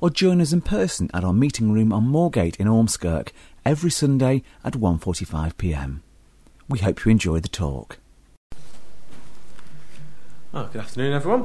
Or 0.00 0.08
join 0.08 0.40
us 0.40 0.54
in 0.54 0.62
person 0.62 1.10
at 1.12 1.24
our 1.24 1.34
meeting 1.34 1.70
room 1.70 1.92
on 1.92 2.08
Moorgate 2.08 2.56
in 2.56 2.68
Ormskirk 2.68 3.32
every 3.66 3.90
Sunday 3.90 4.42
at 4.64 4.72
1.45pm. 4.72 6.00
We 6.70 6.78
hope 6.78 7.04
you 7.04 7.10
enjoy 7.10 7.40
the 7.40 7.50
talk. 7.50 7.98
Oh, 10.54 10.70
good 10.72 10.80
afternoon, 10.80 11.12
everyone. 11.12 11.44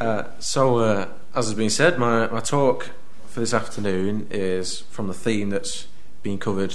Uh, 0.00 0.24
so, 0.40 0.78
uh, 0.78 1.06
as 1.36 1.46
has 1.46 1.54
been 1.54 1.70
said, 1.70 1.96
my, 1.96 2.26
my 2.26 2.40
talk 2.40 2.90
for 3.32 3.40
this 3.40 3.54
afternoon 3.54 4.26
is 4.30 4.80
from 4.90 5.06
the 5.06 5.14
theme 5.14 5.48
that's 5.48 5.86
been 6.22 6.38
covered 6.38 6.74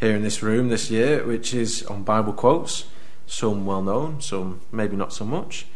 here 0.00 0.16
in 0.16 0.22
this 0.22 0.42
room 0.42 0.70
this 0.70 0.90
year, 0.90 1.22
which 1.22 1.52
is 1.52 1.82
on 1.82 2.02
Bible 2.02 2.32
quotes, 2.32 2.86
some 3.26 3.66
well 3.66 3.82
known, 3.82 4.18
some 4.22 4.62
maybe 4.72 4.96
not 4.96 5.12
so 5.12 5.26
much. 5.26 5.66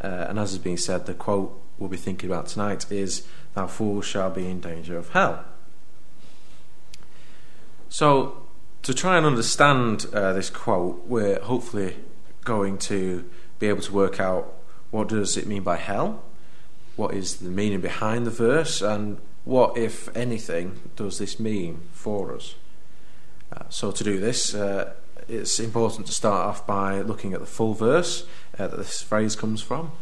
Uh, 0.00 0.24
and 0.30 0.38
as 0.38 0.52
has 0.52 0.58
been 0.58 0.78
said, 0.78 1.04
the 1.04 1.12
quote 1.12 1.60
we'll 1.76 1.90
be 1.90 1.98
thinking 1.98 2.30
about 2.30 2.46
tonight 2.46 2.90
is, 2.90 3.28
Thou 3.52 3.66
fool 3.66 4.00
shall 4.00 4.30
be 4.30 4.48
in 4.48 4.58
danger 4.60 4.96
of 4.96 5.10
hell. 5.10 5.44
So, 7.90 8.46
to 8.84 8.94
try 8.94 9.18
and 9.18 9.26
understand 9.26 10.06
uh, 10.14 10.32
this 10.32 10.48
quote, 10.48 11.06
we're 11.06 11.40
hopefully 11.40 11.96
going 12.42 12.78
to 12.78 13.28
be 13.58 13.66
able 13.66 13.82
to 13.82 13.92
work 13.92 14.18
out 14.18 14.50
what 14.90 15.08
does 15.08 15.36
it 15.36 15.46
mean 15.46 15.62
by 15.62 15.76
hell, 15.76 16.22
what 16.96 17.12
is 17.12 17.36
the 17.36 17.50
meaning 17.50 17.82
behind 17.82 18.26
the 18.26 18.30
verse, 18.30 18.80
and 18.80 19.18
what, 19.44 19.76
if 19.76 20.14
anything, 20.16 20.80
does 20.96 21.18
this 21.18 21.38
mean 21.38 21.82
for 21.92 22.34
us. 22.34 22.54
Uh, 23.52 23.64
so, 23.68 23.90
to 23.90 24.02
do 24.02 24.18
this, 24.18 24.54
uh, 24.54 24.94
it's 25.28 25.60
important 25.60 26.06
to 26.06 26.12
start 26.12 26.46
off 26.46 26.66
by 26.66 27.00
looking 27.00 27.34
at 27.34 27.40
the 27.40 27.46
full 27.46 27.74
verse 27.74 28.26
uh, 28.58 28.66
that 28.66 28.76
this 28.76 29.02
phrase 29.02 29.36
comes 29.36 29.62
from 29.62 29.92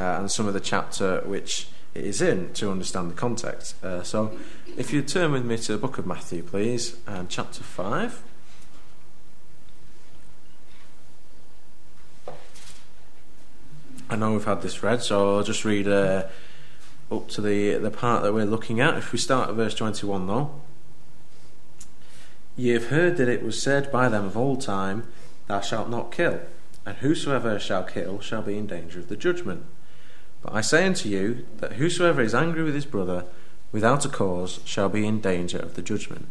uh, 0.00 0.16
and 0.18 0.30
some 0.30 0.46
of 0.46 0.54
the 0.54 0.60
chapter 0.60 1.20
which 1.24 1.68
it 1.94 2.04
is 2.04 2.22
in 2.22 2.52
to 2.54 2.70
understand 2.70 3.10
the 3.10 3.14
context. 3.14 3.82
Uh, 3.84 4.02
so, 4.02 4.38
if 4.76 4.92
you 4.92 5.02
turn 5.02 5.32
with 5.32 5.44
me 5.44 5.58
to 5.58 5.72
the 5.72 5.78
book 5.78 5.98
of 5.98 6.06
Matthew, 6.06 6.42
please, 6.42 6.96
and 7.06 7.28
chapter 7.28 7.62
5. 7.62 8.22
I 14.08 14.16
know 14.16 14.32
we've 14.32 14.44
had 14.44 14.62
this 14.62 14.82
read, 14.82 15.02
so 15.02 15.36
I'll 15.36 15.42
just 15.42 15.64
read 15.64 15.88
uh, 15.88 16.24
up 17.12 17.28
to 17.28 17.40
the, 17.40 17.74
the 17.74 17.90
part 17.90 18.22
that 18.22 18.32
we're 18.32 18.44
looking 18.44 18.80
at. 18.80 18.96
If 18.96 19.12
we 19.12 19.18
start 19.18 19.48
at 19.48 19.54
verse 19.54 19.74
21, 19.74 20.26
though. 20.26 20.50
Ye 22.56 22.70
have 22.70 22.88
heard 22.88 23.16
that 23.16 23.28
it 23.28 23.42
was 23.42 23.60
said 23.60 23.90
by 23.90 24.08
them 24.08 24.26
of 24.26 24.36
old 24.36 24.60
time, 24.60 25.06
Thou 25.46 25.60
shalt 25.60 25.88
not 25.88 26.12
kill, 26.12 26.40
and 26.84 26.96
whosoever 26.98 27.58
shall 27.58 27.84
kill 27.84 28.20
shall 28.20 28.42
be 28.42 28.58
in 28.58 28.66
danger 28.66 28.98
of 28.98 29.08
the 29.08 29.16
judgment. 29.16 29.64
But 30.42 30.54
I 30.54 30.60
say 30.60 30.86
unto 30.86 31.08
you 31.08 31.46
that 31.58 31.74
whosoever 31.74 32.20
is 32.20 32.34
angry 32.34 32.62
with 32.62 32.74
his 32.74 32.86
brother 32.86 33.24
without 33.70 34.04
a 34.04 34.08
cause 34.08 34.60
shall 34.64 34.88
be 34.88 35.06
in 35.06 35.20
danger 35.20 35.58
of 35.58 35.74
the 35.74 35.82
judgment. 35.82 36.26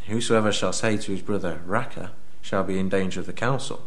And 0.00 0.14
whosoever 0.14 0.52
shall 0.52 0.72
say 0.72 0.96
to 0.96 1.12
his 1.12 1.22
brother, 1.22 1.60
Raca, 1.66 2.12
shall 2.40 2.64
be 2.64 2.78
in 2.78 2.88
danger 2.88 3.20
of 3.20 3.26
the 3.26 3.32
council. 3.32 3.86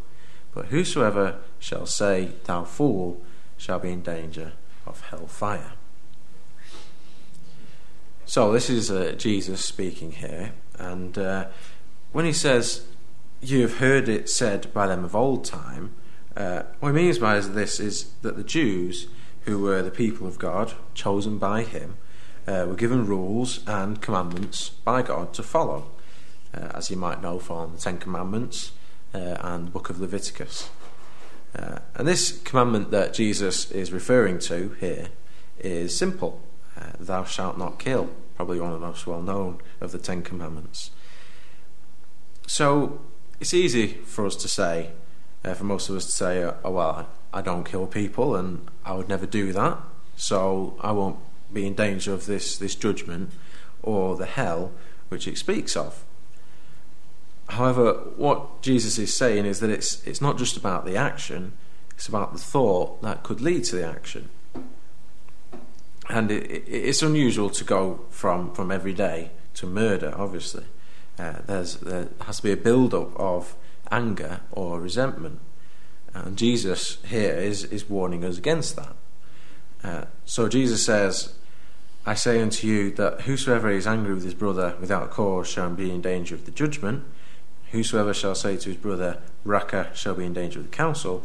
But 0.54 0.68
whosoever 0.68 1.38
shall 1.60 1.86
say, 1.86 2.32
Thou 2.44 2.66
fool, 2.66 3.22
shall 3.58 3.80
be 3.80 3.92
in 3.92 4.02
danger 4.02 4.54
of 4.86 5.02
hell 5.10 5.28
fire. 5.28 5.74
So, 8.30 8.52
this 8.52 8.70
is 8.70 8.92
uh, 8.92 9.16
Jesus 9.18 9.66
speaking 9.66 10.12
here, 10.12 10.52
and 10.78 11.18
uh, 11.18 11.48
when 12.12 12.26
he 12.26 12.32
says, 12.32 12.86
You 13.42 13.62
have 13.62 13.78
heard 13.80 14.08
it 14.08 14.30
said 14.30 14.72
by 14.72 14.86
them 14.86 15.04
of 15.04 15.16
old 15.16 15.46
time, 15.46 15.96
uh, 16.38 16.62
what 16.80 16.90
he 16.90 16.94
means 16.94 17.18
by 17.18 17.40
this 17.40 17.80
is 17.80 18.12
that 18.22 18.38
the 18.38 18.44
Jews, 18.44 19.08
who 19.46 19.58
were 19.58 19.82
the 19.82 19.90
people 19.90 20.28
of 20.28 20.38
God, 20.38 20.74
chosen 20.94 21.40
by 21.40 21.64
him, 21.64 21.98
uh, 22.48 22.68
were 22.70 22.76
given 22.76 23.08
rules 23.08 23.66
and 23.66 24.00
commandments 24.00 24.70
by 24.70 25.02
God 25.02 25.34
to 25.34 25.42
follow, 25.42 25.90
uh, 26.54 26.70
as 26.76 26.92
you 26.92 26.98
might 26.98 27.24
know 27.24 27.40
from 27.40 27.72
the 27.72 27.82
Ten 27.82 27.98
Commandments 27.98 28.74
uh, 29.12 29.38
and 29.42 29.66
the 29.66 29.72
book 29.72 29.90
of 29.90 30.00
Leviticus. 30.00 30.70
And 31.56 32.08
this 32.08 32.40
commandment 32.44 32.92
that 32.92 33.16
Jesus 33.16 33.72
is 33.72 33.92
referring 33.92 34.38
to 34.42 34.78
here 34.80 35.08
is 35.58 35.98
simple 35.98 36.44
uh, 36.80 36.92
Thou 37.00 37.24
shalt 37.24 37.58
not 37.58 37.80
kill, 37.80 38.10
probably 38.36 38.60
one 38.60 38.72
of 38.72 38.80
the 38.80 38.88
most 38.88 39.06
well 39.06 39.22
known 39.22 39.60
of 39.82 39.92
the 39.92 40.00
Ten 40.00 40.22
Commandments. 40.22 40.92
So 42.48 43.02
it's 43.40 43.54
easy 43.54 43.88
for 43.88 44.26
us 44.26 44.36
to 44.38 44.48
say, 44.48 44.92
uh, 45.44 45.54
for 45.54 45.64
most 45.64 45.90
of 45.90 45.96
us 45.96 46.06
to 46.06 46.12
say, 46.12 46.44
uh, 46.44 46.54
oh, 46.64 46.72
well, 46.72 47.10
I 47.34 47.42
don't 47.42 47.64
kill 47.64 47.88
people 47.88 48.36
and 48.36 48.68
I 48.84 48.94
would 48.94 49.08
never 49.08 49.26
do 49.26 49.54
that, 49.54 49.78
so 50.16 50.78
I 50.82 50.92
won't 50.92 51.20
be 51.54 51.66
in 51.66 51.76
danger 51.76 52.14
of 52.14 52.26
this, 52.26 52.58
this 52.58 52.76
judgment 52.76 53.32
or 53.82 54.16
the 54.16 54.26
hell 54.26 54.72
which 55.10 55.28
it 55.28 55.38
speaks 55.38 55.76
of. 55.76 56.04
However, 57.50 57.94
what 58.16 58.62
Jesus 58.62 59.00
is 59.00 59.14
saying 59.14 59.46
is 59.46 59.60
that 59.60 59.70
it's, 59.70 60.06
it's 60.06 60.22
not 60.22 60.38
just 60.38 60.56
about 60.56 60.86
the 60.86 60.96
action, 60.96 61.54
it's 61.96 62.08
about 62.08 62.34
the 62.34 62.40
thought 62.40 63.02
that 63.02 63.24
could 63.24 63.42
lead 63.42 63.64
to 63.66 63.76
the 63.76 63.88
action. 63.88 64.30
And 66.10 66.32
it, 66.32 66.50
it, 66.50 66.64
it's 66.68 67.02
unusual 67.02 67.50
to 67.52 67.64
go 67.64 68.06
from, 68.10 68.54
from 68.54 68.72
every 68.72 68.94
day 68.94 69.32
to 69.56 69.68
murder, 69.68 70.14
obviously. 70.18 70.66
Uh, 71.18 71.36
there's, 71.46 71.76
there 71.78 72.10
has 72.22 72.38
to 72.38 72.44
be 72.44 72.52
a 72.52 72.58
build 72.58 72.94
up 72.94 73.16
of 73.20 73.56
anger 73.92 74.42
or 74.52 74.80
resentment. 74.80 75.40
And 76.14 76.38
Jesus 76.38 76.98
here 77.06 77.36
is, 77.36 77.66
is 77.66 77.90
warning 77.90 78.26
us 78.26 78.38
against 78.38 78.76
that. 78.76 78.96
Uh, 79.84 80.06
so 80.26 80.50
Jesus 80.50 80.84
says, 80.84 81.36
I 82.06 82.14
say 82.14 82.42
unto 82.42 82.68
you 82.68 82.92
that 82.92 83.22
whosoever 83.22 83.70
is 83.70 83.86
angry 83.86 84.14
with 84.14 84.24
his 84.24 84.34
brother 84.34 84.76
without 84.80 85.12
cause 85.12 85.48
shall 85.48 85.70
be 85.70 85.92
in 85.92 86.02
danger 86.02 86.36
of 86.36 86.46
the 86.46 86.52
judgment. 86.52 87.04
Whosoever 87.72 88.14
shall 88.14 88.36
say 88.36 88.58
to 88.58 88.70
his 88.70 88.78
brother, 88.78 89.22
Raca, 89.44 89.92
shall 89.94 90.16
be 90.16 90.26
in 90.26 90.34
danger 90.34 90.60
of 90.60 90.72
the 90.72 90.76
council, 90.76 91.24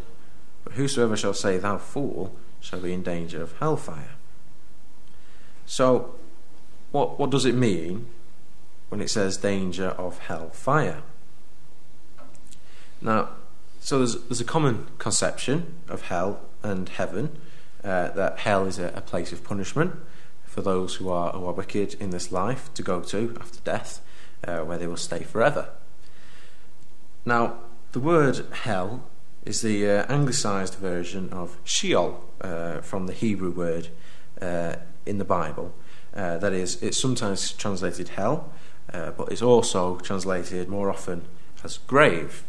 but 0.62 0.74
whosoever 0.74 1.16
shall 1.16 1.32
say, 1.32 1.56
Thou 1.56 1.78
fool, 1.78 2.36
shall 2.60 2.80
be 2.80 2.92
in 2.92 3.02
danger 3.02 3.42
of 3.42 3.56
hellfire. 3.58 4.10
So, 5.66 6.14
what, 6.92 7.18
what 7.18 7.30
does 7.30 7.44
it 7.44 7.54
mean 7.54 8.06
when 8.88 9.00
it 9.00 9.10
says 9.10 9.36
danger 9.36 9.88
of 9.88 10.18
hellfire? 10.18 11.02
Now, 13.00 13.30
so 13.80 13.98
there's, 13.98 14.22
there's 14.24 14.40
a 14.40 14.44
common 14.44 14.86
conception 14.98 15.74
of 15.88 16.02
hell 16.02 16.40
and 16.62 16.88
heaven, 16.88 17.38
uh, 17.82 18.08
that 18.12 18.38
hell 18.38 18.66
is 18.66 18.78
a, 18.78 18.92
a 18.94 19.00
place 19.00 19.32
of 19.32 19.44
punishment 19.44 19.94
for 20.44 20.62
those 20.62 20.94
who 20.94 21.10
are, 21.10 21.32
who 21.32 21.44
are 21.46 21.52
wicked 21.52 21.94
in 22.00 22.10
this 22.10 22.32
life 22.32 22.72
to 22.74 22.82
go 22.82 23.00
to 23.00 23.36
after 23.40 23.60
death, 23.60 24.00
uh, 24.46 24.60
where 24.60 24.78
they 24.78 24.86
will 24.86 24.96
stay 24.96 25.22
forever. 25.22 25.68
Now, 27.26 27.58
the 27.92 28.00
word 28.00 28.46
hell 28.52 29.04
is 29.44 29.60
the 29.60 29.86
uh, 29.88 30.06
anglicised 30.08 30.74
version 30.74 31.28
of 31.30 31.58
Sheol 31.64 32.24
uh, 32.40 32.80
from 32.80 33.06
the 33.06 33.12
Hebrew 33.12 33.50
word 33.50 33.88
uh, 34.40 34.76
in 35.06 35.18
the 35.18 35.24
Bible. 35.24 35.74
Uh, 36.14 36.38
that 36.38 36.52
is, 36.52 36.82
it's 36.82 37.00
sometimes 37.00 37.52
translated 37.52 38.10
hell, 38.10 38.52
uh, 38.92 39.10
but 39.12 39.32
it's 39.32 39.42
also 39.42 39.96
translated 39.98 40.68
more 40.68 40.90
often 40.90 41.24
as 41.64 41.78
grave. 41.78 42.44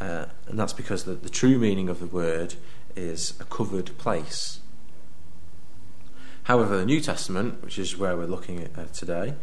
Uh, 0.00 0.26
and 0.46 0.58
that's 0.58 0.72
because 0.72 1.04
the, 1.04 1.14
the 1.14 1.28
true 1.28 1.58
meaning 1.58 1.88
of 1.88 2.00
the 2.00 2.06
word 2.06 2.54
is 2.94 3.34
a 3.40 3.44
covered 3.44 3.96
place. 3.98 4.60
However, 6.44 6.76
the 6.76 6.86
New 6.86 7.00
Testament, 7.00 7.62
which 7.62 7.78
is 7.78 7.96
where 7.96 8.16
we're 8.16 8.26
looking 8.26 8.62
at 8.76 8.92
today, 8.92 9.34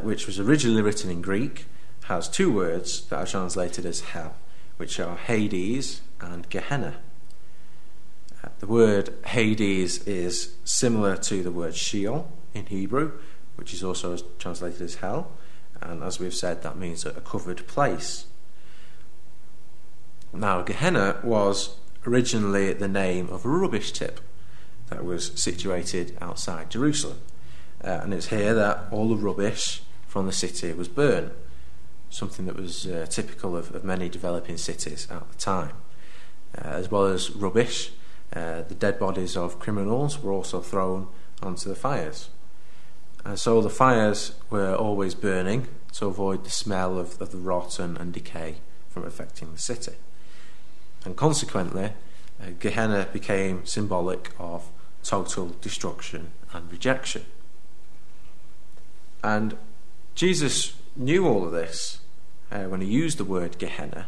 which 0.00 0.26
was 0.26 0.40
originally 0.40 0.80
written 0.80 1.10
in 1.10 1.20
Greek, 1.20 1.66
has 2.04 2.28
two 2.28 2.50
words 2.50 3.02
that 3.08 3.16
are 3.16 3.26
translated 3.26 3.84
as 3.84 4.00
hell, 4.00 4.36
which 4.78 4.98
are 4.98 5.16
Hades 5.16 6.00
and 6.20 6.48
Gehenna. 6.48 6.96
The 8.58 8.66
word 8.66 9.14
Hades 9.26 10.06
is 10.06 10.54
similar 10.64 11.16
to 11.16 11.42
the 11.42 11.50
word 11.50 11.74
Sheol 11.74 12.30
in 12.54 12.66
Hebrew, 12.66 13.18
which 13.56 13.74
is 13.74 13.82
also 13.82 14.16
translated 14.38 14.82
as 14.82 14.96
hell, 14.96 15.32
and 15.80 16.02
as 16.02 16.18
we've 16.18 16.34
said, 16.34 16.62
that 16.62 16.76
means 16.76 17.04
a 17.04 17.12
covered 17.12 17.66
place. 17.66 18.26
Now, 20.32 20.62
Gehenna 20.62 21.20
was 21.22 21.76
originally 22.06 22.72
the 22.72 22.88
name 22.88 23.28
of 23.28 23.44
a 23.44 23.48
rubbish 23.48 23.92
tip 23.92 24.20
that 24.88 25.04
was 25.04 25.32
situated 25.40 26.16
outside 26.20 26.70
Jerusalem. 26.70 27.20
Uh, 27.82 28.00
and 28.02 28.12
it's 28.12 28.28
here 28.28 28.54
that 28.54 28.86
all 28.90 29.08
the 29.08 29.16
rubbish 29.16 29.82
from 30.06 30.26
the 30.26 30.32
city 30.32 30.72
was 30.72 30.88
burned 30.88 31.30
something 32.10 32.46
that 32.46 32.56
was 32.56 32.86
uh, 32.86 33.06
typical 33.08 33.56
of, 33.56 33.74
of, 33.74 33.84
many 33.84 34.08
developing 34.08 34.56
cities 34.56 35.06
at 35.10 35.30
the 35.30 35.36
time. 35.36 35.72
Uh, 36.56 36.68
as 36.68 36.90
well 36.90 37.06
as 37.06 37.30
rubbish, 37.30 37.92
uh, 38.34 38.62
the 38.62 38.74
dead 38.74 38.98
bodies 38.98 39.36
of 39.36 39.58
criminals 39.58 40.22
were 40.22 40.32
also 40.32 40.60
thrown 40.60 41.08
onto 41.42 41.68
the 41.68 41.74
fires. 41.74 42.28
And 43.24 43.38
so 43.38 43.60
the 43.60 43.70
fires 43.70 44.32
were 44.50 44.74
always 44.74 45.14
burning 45.14 45.68
to 45.94 46.06
avoid 46.06 46.44
the 46.44 46.50
smell 46.50 46.98
of, 46.98 47.20
of 47.20 47.30
the 47.30 47.38
rot 47.38 47.78
and, 47.78 47.96
and 47.98 48.12
decay 48.12 48.56
from 48.88 49.04
affecting 49.04 49.52
the 49.52 49.58
city. 49.58 49.92
And 51.04 51.16
consequently, 51.16 51.92
uh, 52.40 52.50
Gehenna 52.58 53.08
became 53.12 53.64
symbolic 53.66 54.30
of 54.38 54.70
total 55.02 55.56
destruction 55.60 56.32
and 56.52 56.70
rejection. 56.70 57.24
And 59.22 59.56
Jesus 60.14 60.74
knew 60.96 61.26
all 61.26 61.44
of 61.44 61.52
this 61.52 62.00
uh, 62.50 62.64
when 62.64 62.80
he 62.80 62.88
used 62.88 63.18
the 63.18 63.24
word 63.24 63.58
Gehenna. 63.58 64.06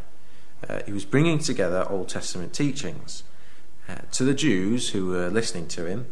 Uh, 0.68 0.80
he 0.84 0.92
was 0.92 1.04
bringing 1.04 1.38
together 1.38 1.86
Old 1.88 2.08
Testament 2.08 2.52
teachings. 2.52 3.22
Uh, 3.90 4.02
to 4.12 4.22
the 4.22 4.34
Jews 4.34 4.90
who 4.90 5.06
were 5.06 5.30
listening 5.30 5.66
to 5.68 5.86
him, 5.86 6.06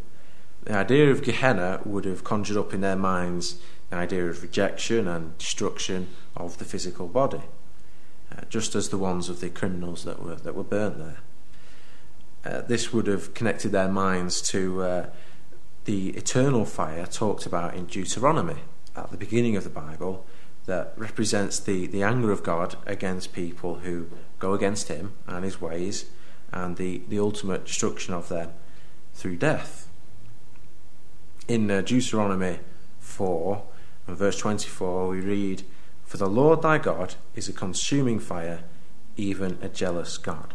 the 0.65 0.75
idea 0.75 1.11
of 1.11 1.23
Gehenna 1.23 1.81
would 1.85 2.07
have 2.07 2.25
conjured 2.25 2.57
up 2.57 2.75
in 2.75 2.81
their 2.81 2.97
minds 2.97 3.61
the 3.91 3.97
idea 3.97 4.27
of 4.27 4.43
rejection 4.43 5.07
and 5.07 5.39
destruction 5.39 6.09
of 6.37 6.59
the 6.59 6.65
physical 6.65 7.07
body, 7.07 7.43
uh, 8.33 8.41
just 8.49 8.75
as 8.75 8.89
the 8.89 8.99
ones 8.99 9.29
of 9.29 9.41
the 9.41 9.49
criminals 9.49 10.05
that 10.05 10.21
were, 10.21 10.35
that 10.35 10.57
were 10.57 10.65
burnt 10.65 10.99
there. 10.99 11.19
Uh, 12.45 12.63
this 12.63 12.93
would 12.93 13.07
have 13.07 13.33
connected 13.35 13.71
their 13.71 13.89
minds 13.89 14.43
to 14.43 14.83
uh, 14.83 15.07
the 15.85 16.09
eternal 16.11 16.65
fire 16.65 17.07
talked 17.07 17.47
about 17.47 17.75
in 17.75 17.87
Deuteronomy 17.87 18.63
at 18.97 19.11
the 19.13 19.17
beginning 19.17 19.57
of 19.57 19.63
the 19.63 19.71
Bible 19.71 20.27
that 20.67 20.95
represents 20.97 21.61
the, 21.61 21.87
the 21.87 22.03
anger 22.03 22.33
of 22.33 22.43
God 22.43 22.75
against 22.87 23.33
people 23.33 23.77
who 23.77 24.09
go 24.41 24.53
against 24.53 24.89
him 24.89 25.13
and 25.29 25.45
his 25.45 25.61
ways 25.61 26.07
and 26.53 26.77
the, 26.77 27.03
the 27.09 27.19
ultimate 27.19 27.67
destruction 27.67 28.15
of 28.15 28.29
them 28.29 28.51
through 29.15 29.37
death. 29.37 29.89
In 31.47 31.71
uh, 31.71 31.81
Deuteronomy 31.81 32.61
4 33.01 33.63
and 34.07 34.17
verse 34.17 34.39
24, 34.39 35.09
we 35.09 35.21
read, 35.21 35.63
For 36.05 36.17
the 36.17 36.29
Lord 36.29 36.63
thy 36.63 36.79
God 36.79 37.15
is 37.35 37.49
a 37.49 37.53
consuming 37.53 38.19
fire, 38.19 38.65
even 39.17 39.59
a 39.63 39.69
jealous 39.69 40.19
God. 40.19 40.55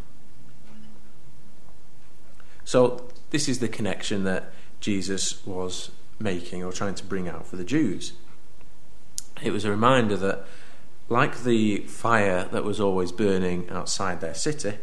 So, 2.63 3.09
this 3.31 3.49
is 3.49 3.59
the 3.59 3.67
connection 3.67 4.23
that 4.23 4.53
Jesus 4.79 5.45
was 5.45 5.91
making 6.19 6.63
or 6.63 6.71
trying 6.71 6.95
to 6.95 7.03
bring 7.03 7.27
out 7.27 7.45
for 7.45 7.57
the 7.57 7.63
Jews. 7.63 8.13
It 9.41 9.51
was 9.51 9.65
a 9.65 9.71
reminder 9.71 10.15
that, 10.17 10.45
like 11.09 11.43
the 11.43 11.79
fire 11.79 12.47
that 12.51 12.63
was 12.63 12.79
always 12.79 13.11
burning 13.11 13.69
outside 13.69 14.21
their 14.21 14.33
city 14.33 14.77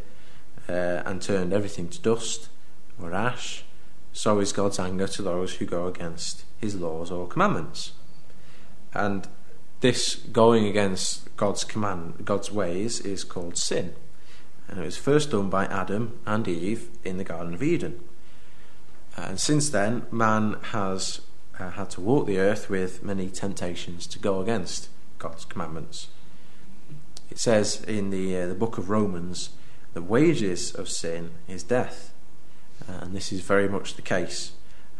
uh, 0.70 1.02
and 1.04 1.20
turned 1.20 1.52
everything 1.52 1.88
to 1.88 2.00
dust 2.00 2.48
or 3.00 3.12
ash, 3.12 3.64
so 4.12 4.38
is 4.38 4.52
God's 4.52 4.78
anger 4.78 5.06
to 5.08 5.22
those 5.22 5.54
who 5.54 5.66
go 5.66 5.86
against 5.86 6.44
his 6.58 6.74
laws 6.74 7.10
or 7.10 7.26
commandments. 7.26 7.92
And 8.92 9.28
this 9.80 10.16
going 10.16 10.66
against 10.66 11.34
God's 11.36 11.64
command, 11.64 12.24
God's 12.24 12.50
ways, 12.52 13.00
is 13.00 13.24
called 13.24 13.56
sin. 13.56 13.94
And 14.68 14.78
it 14.78 14.84
was 14.84 14.96
first 14.96 15.30
done 15.30 15.50
by 15.50 15.66
Adam 15.66 16.18
and 16.26 16.46
Eve 16.46 16.88
in 17.04 17.18
the 17.18 17.24
Garden 17.24 17.54
of 17.54 17.62
Eden. 17.62 18.00
And 19.16 19.40
since 19.40 19.70
then, 19.70 20.06
man 20.10 20.56
has 20.70 21.20
uh, 21.58 21.70
had 21.70 21.90
to 21.90 22.00
walk 22.00 22.26
the 22.26 22.38
earth 22.38 22.70
with 22.70 23.02
many 23.02 23.28
temptations 23.28 24.06
to 24.08 24.18
go 24.18 24.40
against 24.40 24.88
God's 25.18 25.44
commandments. 25.44 26.08
It 27.30 27.38
says 27.38 27.82
in 27.84 28.10
the, 28.10 28.36
uh, 28.36 28.46
the 28.46 28.54
book 28.54 28.78
of 28.78 28.90
Romans, 28.90 29.50
the 29.92 30.02
wages 30.02 30.74
of 30.74 30.88
sin 30.88 31.30
is 31.48 31.62
death. 31.62 32.12
Uh, 32.88 32.92
and 33.02 33.14
this 33.14 33.32
is 33.32 33.40
very 33.40 33.68
much 33.68 33.94
the 33.94 34.02
case. 34.02 34.52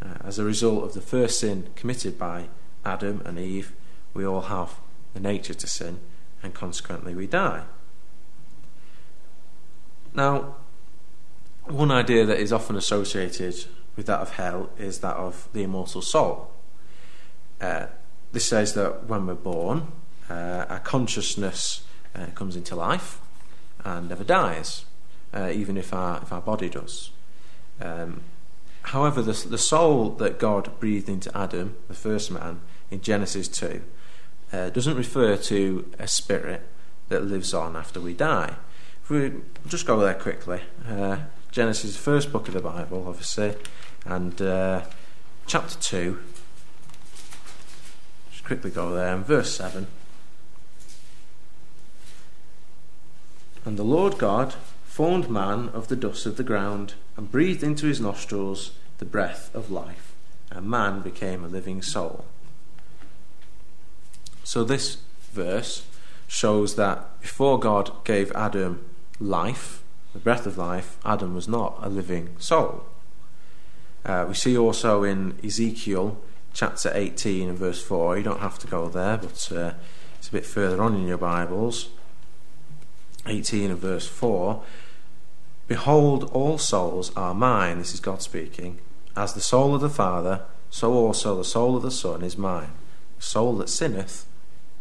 Uh, 0.02 0.14
as 0.25 0.38
a 0.38 0.44
result 0.44 0.84
of 0.84 0.94
the 0.94 1.00
first 1.00 1.40
sin 1.40 1.69
committed 1.76 2.19
by 2.19 2.48
Adam 2.84 3.22
and 3.25 3.38
Eve, 3.38 3.72
we 4.14 4.25
all 4.25 4.42
have 4.42 4.76
the 5.14 5.20
nature 5.20 5.54
to 5.54 5.66
sin, 5.66 6.00
and 6.42 6.54
consequently 6.54 7.14
we 7.14 7.26
die. 7.26 7.64
Now, 10.14 10.56
one 11.64 11.90
idea 11.90 12.25
that 12.26 12.38
is 12.38 12.52
often 12.52 12.76
associated 12.76 13.66
with 13.96 14.06
that 14.06 14.20
of 14.20 14.32
hell 14.32 14.70
is 14.78 15.00
that 15.00 15.16
of 15.16 15.48
the 15.52 15.62
immortal 15.62 16.02
soul. 16.02 16.50
Uh, 17.60 17.87
this 18.32 18.46
says 18.46 18.75
that 18.75 19.06
when 19.06 19.26
we're 19.26 19.34
born, 19.34 19.88
uh, 20.28 20.64
our 20.69 20.81
consciousness 20.81 21.84
uh, 22.14 22.26
comes 22.34 22.56
into 22.56 22.75
life 22.75 23.20
and 23.84 24.08
never 24.08 24.24
dies, 24.24 24.84
uh, 25.34 25.50
even 25.52 25.76
if 25.76 25.92
our, 25.92 26.20
if 26.22 26.32
our 26.32 26.40
body 26.40 26.68
does. 26.68 27.10
Um, 27.80 28.22
however, 28.82 29.22
the, 29.22 29.32
the 29.48 29.58
soul 29.58 30.10
that 30.10 30.38
God 30.38 30.78
breathed 30.80 31.08
into 31.08 31.36
Adam, 31.36 31.76
the 31.88 31.94
first 31.94 32.30
man, 32.30 32.60
in 32.90 33.00
Genesis 33.00 33.48
2, 33.48 33.82
uh, 34.52 34.70
doesn't 34.70 34.96
refer 34.96 35.36
to 35.36 35.90
a 35.98 36.08
spirit 36.08 36.66
that 37.08 37.24
lives 37.24 37.54
on 37.54 37.76
after 37.76 38.00
we 38.00 38.14
die. 38.14 38.56
If 39.02 39.10
we 39.10 39.32
just 39.66 39.86
go 39.86 40.00
there 40.00 40.14
quickly, 40.14 40.60
uh, 40.88 41.18
Genesis, 41.50 41.96
first 41.96 42.32
book 42.32 42.48
of 42.48 42.54
the 42.54 42.60
Bible, 42.60 43.04
obviously, 43.08 43.54
and 44.04 44.40
uh, 44.40 44.82
chapter 45.46 45.78
2. 45.78 46.18
Just 48.30 48.44
quickly 48.44 48.70
go 48.70 48.94
there, 48.94 49.14
and 49.14 49.26
verse 49.26 49.56
7. 49.56 49.86
And 53.64 53.76
the 53.76 53.84
Lord 53.84 54.18
God 54.18 54.54
formed 54.84 55.30
man 55.30 55.68
of 55.70 55.88
the 55.88 55.96
dust 55.96 56.26
of 56.26 56.36
the 56.36 56.42
ground 56.42 56.94
and 57.16 57.30
breathed 57.30 57.62
into 57.62 57.86
his 57.86 58.00
nostrils 58.00 58.72
the 58.98 59.04
breath 59.04 59.54
of 59.54 59.70
life, 59.70 60.14
and 60.50 60.68
man 60.68 61.00
became 61.00 61.44
a 61.44 61.48
living 61.48 61.82
soul. 61.82 62.24
So, 64.44 64.64
this 64.64 64.98
verse 65.32 65.84
shows 66.26 66.76
that 66.76 67.20
before 67.20 67.58
God 67.58 68.04
gave 68.04 68.32
Adam 68.32 68.84
life, 69.18 69.82
the 70.12 70.18
breath 70.18 70.46
of 70.46 70.58
life, 70.58 70.98
Adam 71.04 71.34
was 71.34 71.48
not 71.48 71.78
a 71.82 71.88
living 71.88 72.36
soul. 72.38 72.84
Uh, 74.04 74.24
we 74.28 74.34
see 74.34 74.56
also 74.56 75.04
in 75.04 75.38
Ezekiel 75.44 76.18
chapter 76.52 76.90
18 76.94 77.50
and 77.50 77.58
verse 77.58 77.82
4, 77.82 78.18
you 78.18 78.22
don't 78.22 78.40
have 78.40 78.58
to 78.58 78.66
go 78.66 78.88
there, 78.88 79.16
but 79.16 79.52
uh, 79.52 79.72
it's 80.18 80.28
a 80.28 80.32
bit 80.32 80.46
further 80.46 80.82
on 80.82 80.96
in 80.96 81.06
your 81.06 81.18
Bibles. 81.18 81.90
18 83.26 83.70
and 83.70 83.78
verse 83.78 84.06
4 84.06 84.62
Behold, 85.69 86.25
all 86.32 86.59
souls 86.59 87.14
are 87.14 87.33
mine, 87.33 87.78
this 87.78 87.94
is 87.94 88.00
God 88.00 88.23
speaking, 88.23 88.80
as 89.16 89.35
the 89.35 89.40
soul 89.40 89.73
of 89.73 89.80
the 89.80 89.88
Father, 89.88 90.42
so 90.68 90.92
also 90.92 91.37
the 91.37 91.44
soul 91.44 91.76
of 91.76 91.83
the 91.83 91.92
Son 91.92 92.23
is 92.23 92.37
mine. 92.37 92.73
The 93.18 93.23
soul 93.23 93.56
that 93.59 93.68
sinneth, 93.68 94.26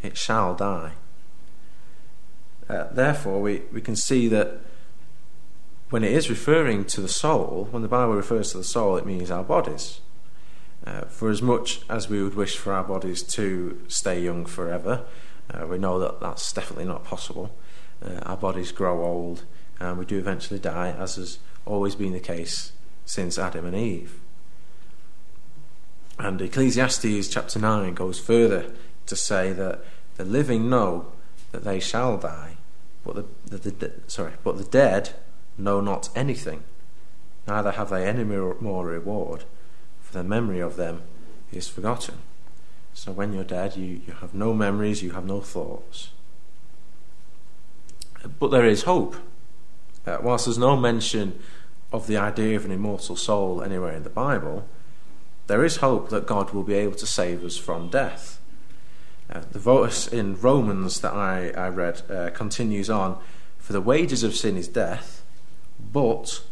it 0.02 0.18
shall 0.18 0.56
die. 0.56 0.94
Uh, 2.68 2.88
therefore, 2.92 3.40
we, 3.40 3.62
we 3.72 3.82
can 3.82 3.96
see 3.96 4.28
that 4.30 4.62
when 5.90 6.04
it 6.04 6.12
is 6.12 6.30
referring 6.30 6.86
to 6.86 7.02
the 7.02 7.08
soul, 7.08 7.68
when 7.72 7.82
the 7.82 7.88
Bible 7.88 8.16
refers 8.16 8.52
to 8.52 8.58
the 8.58 8.64
soul, 8.64 8.98
it 8.98 9.06
means 9.06 9.30
our 9.30 9.44
bodies. 9.44 10.02
Uh, 10.86 11.02
for 11.02 11.30
as 11.30 11.42
much 11.42 11.82
as 11.90 12.10
we 12.10 12.24
would 12.24 12.36
wish 12.36 12.58
for 12.58 12.74
our 12.74 12.84
bodies 12.84 13.22
to 13.22 13.80
stay 13.88 14.22
young 14.22 14.46
forever, 14.46 15.06
uh, 15.52 15.68
we 15.68 15.78
know 15.78 16.00
that 16.00 16.20
that's 16.20 16.54
definitely 16.54 16.86
not 16.86 17.04
possible. 17.04 17.52
Uh, 18.04 18.20
our 18.24 18.38
bodies 18.38 18.72
grow 18.72 19.04
old 19.04 19.44
and 19.80 19.98
we 19.98 20.06
do 20.06 20.18
eventually 20.18 20.60
die, 20.60 20.94
as 20.98 21.16
has 21.16 21.40
always 21.66 21.96
been 21.96 22.14
the 22.14 22.20
case 22.20 22.72
since 23.06 23.38
Adam 23.38 23.66
and 23.66 23.76
Eve. 23.76 24.20
And 26.18 26.42
Ecclesiastes 26.42 27.30
chapter 27.30 27.60
9 27.60 27.94
goes 27.94 28.20
further 28.20 28.72
to 29.06 29.16
say 29.16 29.54
that 29.54 29.84
the 30.18 30.26
living 30.26 30.70
know 30.70 31.14
that 31.52 31.64
they 31.64 31.80
shall 31.80 32.18
die, 32.18 32.58
but 33.06 33.16
the, 33.16 33.58
the, 33.58 33.72
the, 33.72 33.94
sorry, 34.08 34.34
but 34.44 34.58
the 34.58 34.66
dead 34.66 35.12
know 35.58 35.80
not 35.80 36.10
anything, 36.16 36.64
neither 37.48 37.72
have 37.72 37.90
they 37.90 38.06
any 38.06 38.24
more 38.26 38.86
reward, 38.86 39.46
for 40.02 40.14
the 40.14 40.24
memory 40.24 40.60
of 40.60 40.76
them 40.76 41.04
is 41.54 41.70
forgotten. 41.70 42.16
So 42.94 43.14
when 43.14 43.32
you're 43.32 43.44
dead, 43.46 43.78
you, 43.78 44.02
you 44.06 44.14
have 44.20 44.34
no 44.34 44.54
memories, 44.54 45.02
you 45.02 45.12
have 45.12 45.26
no 45.26 45.40
thoughts. 45.40 46.10
But 48.40 48.52
there 48.52 48.66
is 48.66 48.84
hope. 48.84 49.16
Uh, 50.06 50.18
whilst 50.22 50.46
there's 50.46 50.58
no 50.58 50.76
mention 50.76 51.40
of 51.92 52.08
the 52.08 52.18
idea 52.18 52.56
of 52.56 52.66
an 52.66 52.72
immortal 52.72 53.16
soul 53.16 53.62
anywhere 53.62 53.94
in 53.94 54.04
the 54.04 54.10
Bible, 54.10 54.68
there 55.48 55.66
is 55.66 55.78
hope 55.78 56.10
that 56.10 56.28
God 56.28 56.52
will 56.52 56.64
be 56.64 56.76
able 56.76 56.96
to 56.96 57.08
save 57.08 57.44
us 57.44 57.58
from 57.58 57.90
death. 57.90 58.40
Uh, 59.30 59.42
the 59.52 59.60
verse 59.60 60.08
in 60.08 60.40
Romans 60.40 61.02
that 61.02 61.14
I, 61.14 61.50
I 61.50 61.70
read 61.70 62.02
uh, 62.10 62.30
continues 62.32 62.90
on 62.90 63.20
For 63.58 63.74
the 63.74 63.82
wages 63.82 64.24
of 64.24 64.36
sin 64.36 64.58
is 64.58 64.68
death, 64.68 65.24
but 65.80 66.44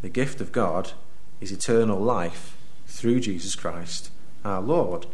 the 0.00 0.08
gift 0.08 0.40
of 0.40 0.52
God 0.52 0.92
is 1.40 1.52
eternal 1.52 1.98
life 1.98 2.56
through 2.86 3.20
Jesus 3.20 3.54
Christ 3.54 4.10
our 4.44 4.60
Lord. 4.60 5.06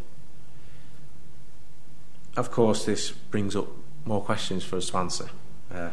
Of 2.36 2.50
course, 2.50 2.84
this 2.84 3.10
brings 3.10 3.56
up 3.56 3.68
more 4.04 4.22
questions 4.22 4.64
for 4.64 4.76
us 4.76 4.90
to 4.90 4.96
answer. 4.96 5.30
Uh, 5.72 5.90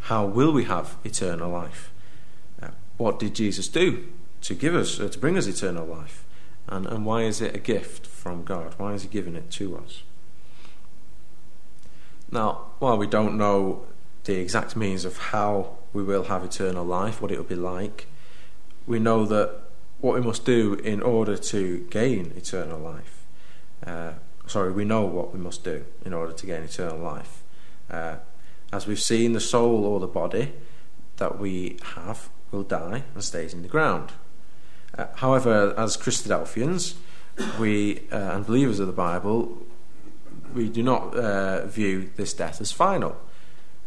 how 0.00 0.24
will 0.24 0.52
we 0.52 0.64
have 0.64 0.96
eternal 1.04 1.50
life? 1.50 1.92
Uh, 2.62 2.68
what 2.96 3.18
did 3.18 3.34
Jesus 3.34 3.68
do 3.68 4.08
to 4.42 4.54
give 4.54 4.74
us, 4.74 5.00
uh, 5.00 5.08
to 5.08 5.18
bring 5.18 5.36
us 5.36 5.46
eternal 5.46 5.86
life? 5.86 6.24
And, 6.66 6.86
and 6.86 7.04
why 7.06 7.22
is 7.22 7.40
it 7.40 7.54
a 7.54 7.58
gift 7.58 8.06
from 8.06 8.44
God? 8.44 8.74
Why 8.76 8.92
is 8.92 9.02
He 9.02 9.08
giving 9.08 9.34
it 9.34 9.50
to 9.52 9.76
us? 9.78 10.02
Now, 12.30 12.66
while 12.78 12.98
we 12.98 13.06
don't 13.06 13.38
know 13.38 13.86
the 14.24 14.34
exact 14.34 14.76
means 14.76 15.04
of 15.04 15.16
how 15.16 15.78
we 15.92 16.02
will 16.02 16.24
have 16.24 16.44
eternal 16.44 16.84
life, 16.84 17.22
what 17.22 17.32
it 17.32 17.38
will 17.38 17.44
be 17.44 17.54
like, 17.54 18.06
we 18.86 18.98
know 18.98 19.24
that 19.24 19.62
what 20.00 20.14
we 20.14 20.20
must 20.20 20.44
do 20.44 20.74
in 20.74 21.00
order 21.00 21.36
to 21.36 21.86
gain 21.90 22.32
eternal 22.36 22.78
life. 22.78 23.24
Uh, 23.84 24.12
sorry, 24.46 24.72
we 24.72 24.84
know 24.84 25.04
what 25.04 25.32
we 25.32 25.40
must 25.40 25.64
do 25.64 25.84
in 26.04 26.12
order 26.12 26.32
to 26.32 26.46
gain 26.46 26.62
eternal 26.62 26.98
life. 26.98 27.42
Uh, 27.90 28.16
as 28.72 28.86
we've 28.86 29.00
seen, 29.00 29.32
the 29.32 29.40
soul 29.40 29.84
or 29.84 30.00
the 30.00 30.06
body 30.06 30.52
that 31.16 31.38
we 31.38 31.78
have 31.94 32.28
will 32.50 32.62
die 32.62 33.04
and 33.14 33.24
stays 33.24 33.52
in 33.52 33.62
the 33.62 33.68
ground. 33.68 34.12
Uh, 34.96 35.06
however, 35.16 35.74
as 35.76 35.96
Christadelphians, 35.96 36.94
we 37.58 38.00
uh, 38.10 38.16
and 38.16 38.46
believers 38.46 38.80
of 38.80 38.86
the 38.86 38.92
Bible, 38.92 39.58
we 40.54 40.68
do 40.68 40.82
not 40.82 41.14
uh, 41.14 41.66
view 41.66 42.10
this 42.16 42.32
death 42.32 42.60
as 42.60 42.72
final. 42.72 43.16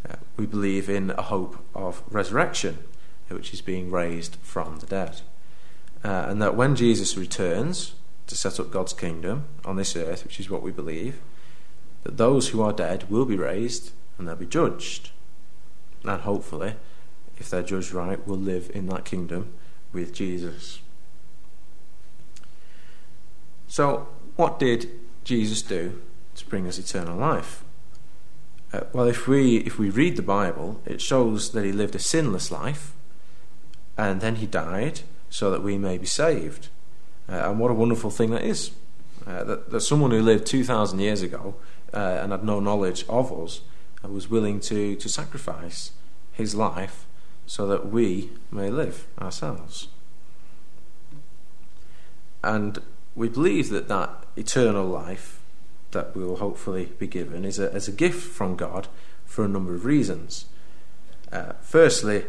Uh, 0.08 0.16
we 0.36 0.46
believe 0.46 0.88
in 0.88 1.10
a 1.10 1.22
hope 1.22 1.58
of 1.74 2.02
resurrection, 2.10 2.78
which 3.28 3.52
is 3.52 3.60
being 3.60 3.90
raised 3.90 4.36
from 4.42 4.78
the 4.78 4.86
dead. 4.86 5.20
Uh, 6.04 6.26
and 6.28 6.42
that 6.42 6.56
when 6.56 6.74
Jesus 6.74 7.16
returns 7.16 7.94
to 8.26 8.36
set 8.36 8.58
up 8.58 8.70
God's 8.70 8.92
kingdom 8.92 9.44
on 9.64 9.76
this 9.76 9.94
earth, 9.96 10.24
which 10.24 10.40
is 10.40 10.50
what 10.50 10.62
we 10.62 10.72
believe, 10.72 11.20
that 12.02 12.16
those 12.16 12.48
who 12.48 12.62
are 12.62 12.72
dead 12.72 13.08
will 13.10 13.24
be 13.24 13.36
raised 13.36 13.92
and 14.22 14.28
they'll 14.28 14.36
be 14.36 14.46
judged. 14.46 15.10
And 16.04 16.20
hopefully, 16.22 16.76
if 17.38 17.50
they're 17.50 17.62
judged 17.62 17.92
right, 17.92 18.24
will 18.26 18.36
live 18.36 18.70
in 18.72 18.86
that 18.86 19.04
kingdom 19.04 19.52
with 19.92 20.14
Jesus. 20.14 20.80
So, 23.66 24.06
what 24.36 24.60
did 24.60 24.88
Jesus 25.24 25.60
do 25.60 26.00
to 26.36 26.46
bring 26.46 26.68
us 26.68 26.78
eternal 26.78 27.18
life? 27.18 27.64
Uh, 28.72 28.82
well, 28.92 29.08
if 29.08 29.26
we 29.26 29.56
if 29.58 29.76
we 29.78 29.90
read 29.90 30.16
the 30.16 30.22
Bible, 30.22 30.80
it 30.86 31.00
shows 31.00 31.50
that 31.50 31.64
he 31.64 31.72
lived 31.72 31.96
a 31.96 31.98
sinless 31.98 32.52
life, 32.52 32.92
and 33.98 34.20
then 34.20 34.36
he 34.36 34.46
died 34.46 35.00
so 35.30 35.50
that 35.50 35.64
we 35.64 35.76
may 35.76 35.98
be 35.98 36.06
saved. 36.06 36.68
Uh, 37.28 37.50
and 37.50 37.58
what 37.58 37.72
a 37.72 37.74
wonderful 37.74 38.10
thing 38.10 38.30
that 38.30 38.42
is! 38.42 38.70
Uh, 39.26 39.42
that, 39.44 39.70
that 39.70 39.80
someone 39.80 40.12
who 40.12 40.22
lived 40.22 40.46
two 40.46 40.62
thousand 40.62 41.00
years 41.00 41.22
ago 41.22 41.56
uh, 41.92 42.20
and 42.22 42.30
had 42.30 42.44
no 42.44 42.60
knowledge 42.60 43.04
of 43.08 43.32
us 43.32 43.62
was 44.08 44.28
willing 44.28 44.60
to 44.60 44.96
to 44.96 45.08
sacrifice 45.08 45.92
his 46.32 46.54
life 46.54 47.06
so 47.46 47.66
that 47.66 47.88
we 47.88 48.30
may 48.50 48.70
live 48.70 49.06
ourselves. 49.20 49.88
And 52.42 52.80
we 53.14 53.28
believe 53.28 53.68
that 53.70 53.88
that 53.88 54.24
eternal 54.36 54.86
life 54.86 55.40
that 55.90 56.16
we 56.16 56.24
will 56.24 56.36
hopefully 56.36 56.86
be 56.98 57.06
given 57.06 57.44
is 57.44 57.58
a, 57.58 57.72
as 57.72 57.86
a 57.86 57.92
gift 57.92 58.22
from 58.22 58.56
God 58.56 58.88
for 59.24 59.44
a 59.44 59.48
number 59.48 59.74
of 59.74 59.84
reasons. 59.84 60.46
Uh, 61.30 61.52
firstly, 61.60 62.24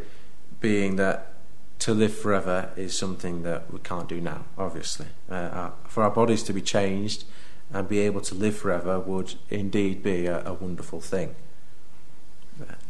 being 0.60 0.98
that 0.98 1.34
to 1.80 1.94
live 1.94 2.16
forever 2.16 2.72
is 2.78 2.98
something 2.98 3.44
that 3.44 3.72
we 3.72 3.80
can't 3.80 4.08
do 4.08 4.22
now, 4.22 4.46
obviously. 4.58 5.08
Uh, 5.30 5.34
our, 5.34 5.74
for 5.88 6.04
our 6.04 6.12
bodies 6.12 6.44
to 6.44 6.54
be 6.54 6.62
changed 6.62 7.26
and 7.74 7.90
be 7.90 8.00
able 8.00 8.22
to 8.22 8.36
live 8.36 8.56
forever 8.56 9.00
would 9.00 9.36
indeed 9.50 10.04
be 10.04 10.26
a, 10.26 10.46
a 10.46 10.54
wonderful 10.54 11.02
thing. 11.02 11.36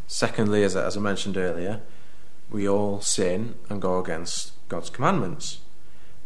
Secondly, 0.07 0.63
as, 0.63 0.75
as 0.75 0.97
I 0.97 0.99
mentioned 0.99 1.37
earlier, 1.37 1.81
we 2.49 2.67
all 2.67 3.01
sin 3.01 3.55
and 3.69 3.81
go 3.81 3.99
against 3.99 4.51
God's 4.69 4.89
commandments. 4.89 5.59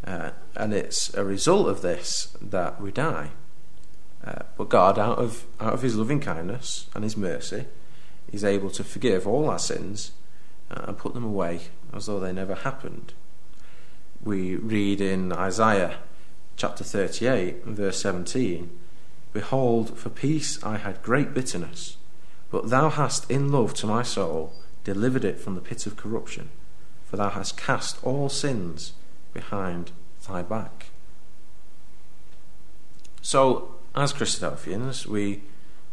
Uh, 0.06 0.32
and 0.56 0.74
it's 0.74 1.14
a 1.14 1.24
result 1.24 1.68
of 1.68 1.82
this 1.82 2.36
that 2.42 2.82
we 2.82 2.92
die. 2.92 3.32
Uh, 4.24 4.44
but 4.58 4.70
God, 4.70 5.00
out 5.00 5.20
of, 5.20 5.46
out 5.60 5.74
of 5.74 5.82
His 5.82 5.96
loving 5.96 6.20
kindness 6.20 6.88
and 6.94 7.04
His 7.04 7.16
mercy, 7.16 7.66
is 8.32 8.44
able 8.44 8.70
to 8.72 8.84
forgive 8.84 9.26
all 9.26 9.50
our 9.50 9.60
sins 9.60 10.12
uh, 10.70 10.86
and 10.88 10.98
put 10.98 11.14
them 11.14 11.24
away 11.24 11.62
as 11.94 12.08
though 12.08 12.20
they 12.20 12.34
never 12.34 12.56
happened. 12.56 13.14
We 14.24 14.56
read 14.56 15.00
in 15.00 15.32
Isaiah 15.32 16.00
chapter 16.58 16.84
38, 16.84 17.64
verse 17.66 18.02
17 18.02 18.70
Behold, 19.34 19.98
for 19.98 20.10
peace 20.10 20.62
I 20.64 20.78
had 20.78 21.04
great 21.04 21.34
bitterness, 21.34 21.98
but 22.50 22.70
thou 22.70 22.90
hast 22.90 23.30
in 23.30 23.52
love 23.52 23.74
to 23.76 23.88
my 23.88 24.04
soul 24.04 24.54
delivered 24.84 25.26
it 25.26 25.40
from 25.40 25.56
the 25.56 25.62
pit 25.62 25.86
of 25.86 25.98
corruption, 25.98 26.50
for 27.06 27.18
thou 27.18 27.30
hast 27.30 27.58
cast 27.58 28.02
all 28.04 28.30
sins 28.30 28.94
behind 29.34 29.92
thy 30.28 30.42
back. 30.42 30.88
So, 33.22 33.76
as 33.96 34.14
Christadelphians, 34.14 35.06
we 35.06 35.44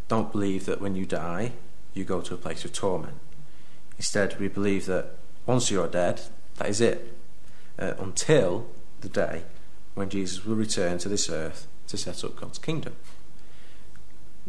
don't 0.07 0.31
believe 0.31 0.67
that 0.67 0.81
when 0.81 0.95
you 0.95 1.07
die, 1.07 1.53
you 1.93 2.05
go 2.05 2.21
to 2.21 2.35
a 2.35 2.37
place 2.37 2.65
of 2.65 2.73
torment. 2.73 3.19
Instead, 3.97 4.39
we 4.39 4.49
believe 4.49 4.87
that 4.87 5.17
once 5.47 5.71
you're 5.71 5.89
dead, 5.89 6.21
that 6.57 6.69
is 6.69 6.81
it, 6.81 7.17
uh, 7.79 7.95
until 7.99 8.67
the 9.01 9.09
day 9.09 9.43
when 9.95 10.09
Jesus 10.09 10.45
will 10.45 10.57
return 10.57 10.99
to 10.99 11.09
this 11.09 11.29
earth 11.29 11.67
to 11.89 11.97
set 11.97 12.25
up 12.25 12.37
God's 12.37 12.59
kingdom. 12.59 12.97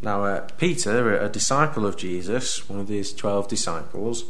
Now, 0.02 0.26
uh, 0.26 0.48
Peter, 0.58 1.18
a 1.18 1.30
disciple 1.30 1.86
of 1.86 1.98
Jesus, 1.98 2.70
one 2.70 2.80
of 2.80 2.88
these 2.88 3.14
twelve 3.14 3.48
disciples, 3.48 4.26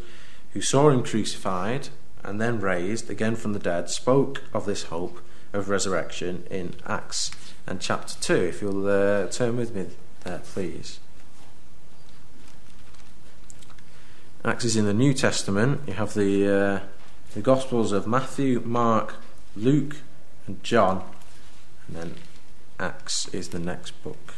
who 0.54 0.62
saw 0.62 0.90
him 0.90 1.04
crucified 1.04 1.90
and 2.24 2.40
then 2.40 2.60
raised 2.60 3.10
again 3.10 3.36
from 3.36 3.54
the 3.54 3.60
dead, 3.60 3.90
spoke 3.90 4.44
of 4.54 4.66
this 4.66 4.84
hope 4.84 5.20
of 5.54 5.70
resurrection 5.70 6.46
in 6.50 6.76
Acts 6.86 7.32
and 7.68 7.80
chapter 7.80 8.16
2. 8.20 8.34
If 8.36 8.62
you'll 8.62 8.88
uh, 8.88 9.28
turn 9.28 9.58
with 9.58 9.76
me 9.76 9.88
there, 10.24 10.40
please. 10.40 11.00
Acts 14.44 14.66
is 14.66 14.76
in 14.76 14.86
the 14.86 14.94
New 14.94 15.14
Testament. 15.14 15.82
You 15.88 15.94
have 15.94 16.14
the, 16.14 16.48
uh, 16.48 16.80
the 17.34 17.42
Gospels 17.42 17.92
of 17.92 18.06
Matthew, 18.06 18.62
Mark, 18.64 19.16
Luke, 19.56 19.98
and 20.46 20.64
John. 20.64 21.04
And 21.88 21.98
then 21.98 22.16
Acts 22.80 23.28
is 23.30 23.50
the 23.50 23.60
next 23.60 23.92
book. 24.04 24.36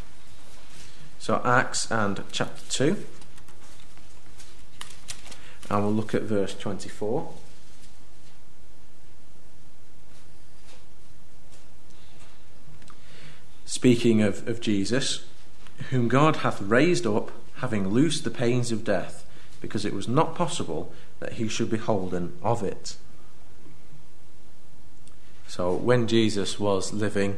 So, 1.19 1.41
Acts 1.43 1.91
and 1.91 2.23
chapter 2.31 2.63
2. 2.69 3.05
And 5.69 5.83
we'll 5.83 5.93
look 5.93 6.13
at 6.13 6.21
verse 6.23 6.53
24. 6.53 7.33
speaking 13.77 14.23
of, 14.23 14.47
of 14.47 14.59
Jesus, 14.59 15.23
whom 15.91 16.07
God 16.07 16.37
hath 16.37 16.59
raised 16.59 17.05
up, 17.05 17.31
having 17.57 17.89
loosed 17.89 18.23
the 18.23 18.31
pains 18.31 18.71
of 18.71 18.83
death, 18.83 19.23
because 19.61 19.85
it 19.85 19.93
was 19.93 20.07
not 20.07 20.33
possible 20.33 20.91
that 21.19 21.33
he 21.33 21.47
should 21.47 21.69
be 21.69 21.77
holden 21.77 22.35
of 22.41 22.63
it. 22.63 22.97
So, 25.47 25.75
when 25.75 26.07
Jesus 26.07 26.59
was 26.59 26.91
living 26.91 27.37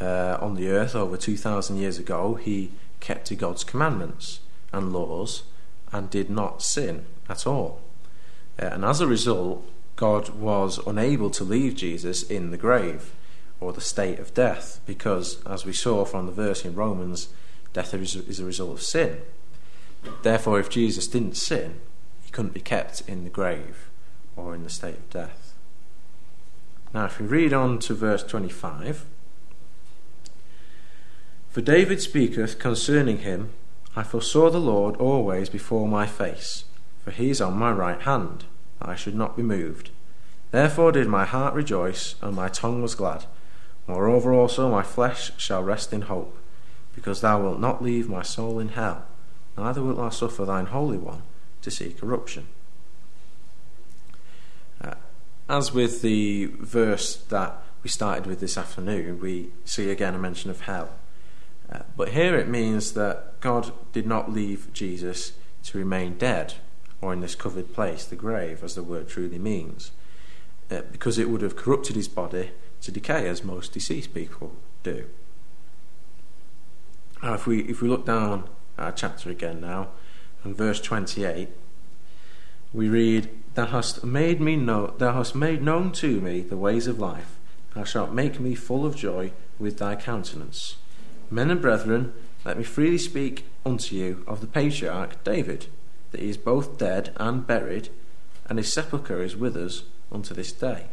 uh, 0.00 0.38
on 0.40 0.54
the 0.54 0.68
earth 0.68 0.94
over 0.94 1.18
2,000 1.18 1.76
years 1.76 1.98
ago, 1.98 2.36
he 2.36 2.70
kept 3.00 3.26
to 3.26 3.36
God's 3.36 3.64
commandments 3.64 4.40
and 4.72 4.92
laws 4.92 5.44
and 5.92 6.10
did 6.10 6.30
not 6.30 6.62
sin 6.62 7.06
at 7.28 7.46
all. 7.46 7.80
Uh, 8.60 8.66
and 8.66 8.84
as 8.84 9.00
a 9.00 9.06
result, 9.06 9.64
God 9.96 10.30
was 10.30 10.78
unable 10.86 11.30
to 11.30 11.44
leave 11.44 11.74
Jesus 11.74 12.22
in 12.22 12.50
the 12.50 12.56
grave 12.56 13.12
or 13.60 13.72
the 13.72 13.80
state 13.80 14.18
of 14.18 14.34
death, 14.34 14.80
because, 14.84 15.42
as 15.44 15.64
we 15.64 15.72
saw 15.72 16.04
from 16.04 16.26
the 16.26 16.32
verse 16.32 16.64
in 16.64 16.74
Romans, 16.74 17.28
death 17.72 17.94
is 17.94 18.40
a 18.40 18.44
result 18.44 18.72
of 18.72 18.82
sin. 18.82 19.22
Therefore, 20.22 20.60
if 20.60 20.68
Jesus 20.68 21.08
didn't 21.08 21.36
sin, 21.36 21.80
he 22.22 22.30
couldn't 22.30 22.52
be 22.54 22.60
kept 22.60 23.02
in 23.08 23.24
the 23.24 23.30
grave 23.30 23.88
or 24.36 24.54
in 24.54 24.62
the 24.62 24.70
state 24.70 24.96
of 24.96 25.10
death. 25.10 25.54
Now, 26.92 27.06
if 27.06 27.18
we 27.18 27.26
read 27.26 27.52
on 27.52 27.78
to 27.80 27.94
verse 27.94 28.22
25, 28.22 29.06
For 31.56 31.62
David 31.62 32.02
speaketh 32.02 32.58
concerning 32.58 33.20
him, 33.20 33.48
I 33.96 34.02
foresaw 34.02 34.50
the 34.50 34.60
Lord 34.60 34.94
always 34.96 35.48
before 35.48 35.88
my 35.88 36.06
face, 36.06 36.64
for 37.02 37.12
he 37.12 37.30
is 37.30 37.40
on 37.40 37.56
my 37.56 37.72
right 37.72 38.02
hand, 38.02 38.44
I 38.78 38.94
should 38.94 39.14
not 39.14 39.38
be 39.38 39.42
moved. 39.42 39.88
Therefore 40.50 40.92
did 40.92 41.08
my 41.08 41.24
heart 41.24 41.54
rejoice, 41.54 42.16
and 42.20 42.36
my 42.36 42.50
tongue 42.50 42.82
was 42.82 42.94
glad. 42.94 43.24
Moreover, 43.86 44.34
also 44.34 44.70
my 44.70 44.82
flesh 44.82 45.30
shall 45.38 45.62
rest 45.62 45.94
in 45.94 46.02
hope, 46.02 46.36
because 46.94 47.22
thou 47.22 47.40
wilt 47.40 47.58
not 47.58 47.82
leave 47.82 48.06
my 48.06 48.20
soul 48.20 48.58
in 48.58 48.68
hell, 48.68 49.06
neither 49.56 49.82
wilt 49.82 49.96
thou 49.96 50.10
suffer 50.10 50.44
thine 50.44 50.66
Holy 50.66 50.98
One 50.98 51.22
to 51.62 51.70
see 51.70 51.94
corruption. 51.94 52.48
Uh, 54.78 54.96
as 55.48 55.72
with 55.72 56.02
the 56.02 56.50
verse 56.60 57.16
that 57.16 57.62
we 57.82 57.88
started 57.88 58.26
with 58.26 58.40
this 58.40 58.58
afternoon, 58.58 59.20
we 59.20 59.52
see 59.64 59.88
again 59.88 60.14
a 60.14 60.18
mention 60.18 60.50
of 60.50 60.60
hell. 60.60 60.90
But 61.96 62.10
here 62.10 62.36
it 62.36 62.48
means 62.48 62.92
that 62.92 63.40
God 63.40 63.72
did 63.92 64.06
not 64.06 64.32
leave 64.32 64.72
Jesus 64.72 65.32
to 65.64 65.78
remain 65.78 66.16
dead, 66.16 66.54
or 67.00 67.12
in 67.12 67.20
this 67.20 67.34
covered 67.34 67.74
place, 67.74 68.04
the 68.04 68.16
grave, 68.16 68.62
as 68.62 68.74
the 68.74 68.82
word 68.82 69.08
truly 69.08 69.38
means, 69.38 69.90
uh, 70.70 70.82
because 70.92 71.18
it 71.18 71.28
would 71.28 71.42
have 71.42 71.56
corrupted 71.56 71.96
his 71.96 72.08
body 72.08 72.50
to 72.82 72.92
decay 72.92 73.28
as 73.28 73.42
most 73.42 73.72
deceased 73.72 74.14
people 74.14 74.52
do. 74.82 75.06
Now, 77.22 77.34
if 77.34 77.46
we 77.46 77.60
if 77.62 77.82
we 77.82 77.88
look 77.88 78.06
down 78.06 78.48
our 78.78 78.92
chapter 78.92 79.30
again 79.30 79.60
now, 79.60 79.88
and 80.44 80.56
verse 80.56 80.80
twenty 80.80 81.24
eight, 81.24 81.48
we 82.72 82.88
read, 82.88 83.28
"Thou 83.54 83.66
hast 83.66 84.04
made 84.04 84.40
me 84.40 84.56
know, 84.56 84.94
Thou 84.98 85.14
hast 85.14 85.34
made 85.34 85.62
known 85.62 85.92
to 85.92 86.20
me 86.20 86.42
the 86.42 86.56
ways 86.56 86.86
of 86.86 87.00
life. 87.00 87.38
Thou 87.74 87.84
shalt 87.84 88.12
make 88.12 88.38
me 88.38 88.54
full 88.54 88.86
of 88.86 88.94
joy 88.94 89.32
with 89.58 89.78
Thy 89.78 89.96
countenance. 89.96 90.76
Men 91.30 91.50
and 91.50 91.60
brethren, 91.60 92.12
let 92.44 92.58
me 92.58 92.64
freely 92.64 92.98
speak 92.98 93.44
unto 93.64 93.94
you 93.94 94.24
of 94.26 94.40
the 94.40 94.46
patriarch 94.46 95.22
David, 95.24 95.66
that 96.12 96.20
he 96.20 96.28
is 96.28 96.36
both 96.36 96.78
dead 96.78 97.12
and 97.16 97.46
buried, 97.46 97.88
and 98.48 98.58
his 98.58 98.72
sepulchre 98.72 99.22
is 99.22 99.36
with 99.36 99.56
us 99.56 99.82
unto 100.12 100.34
this 100.34 100.52
day." 100.52 100.86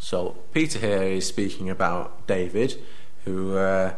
So 0.00 0.38
Peter 0.52 0.78
here 0.78 1.02
is 1.02 1.26
speaking 1.26 1.68
about 1.68 2.26
David 2.26 2.80
who 3.24 3.56
uh, 3.56 3.94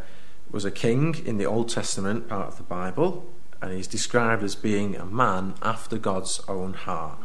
was 0.51 0.65
a 0.65 0.71
king 0.71 1.15
in 1.25 1.39
the 1.39 1.47
Old 1.47 1.69
Testament 1.69 2.29
part 2.29 2.49
of 2.49 2.57
the 2.57 2.65
Bible, 2.65 3.31
and 3.63 3.73
he's 3.73 3.87
described 3.87 4.43
as 4.43 4.55
being 4.55 4.97
a 4.97 5.05
man 5.05 5.55
after 5.63 5.99
God's 5.99 6.41
own 6.49 6.75
heart, 6.75 7.19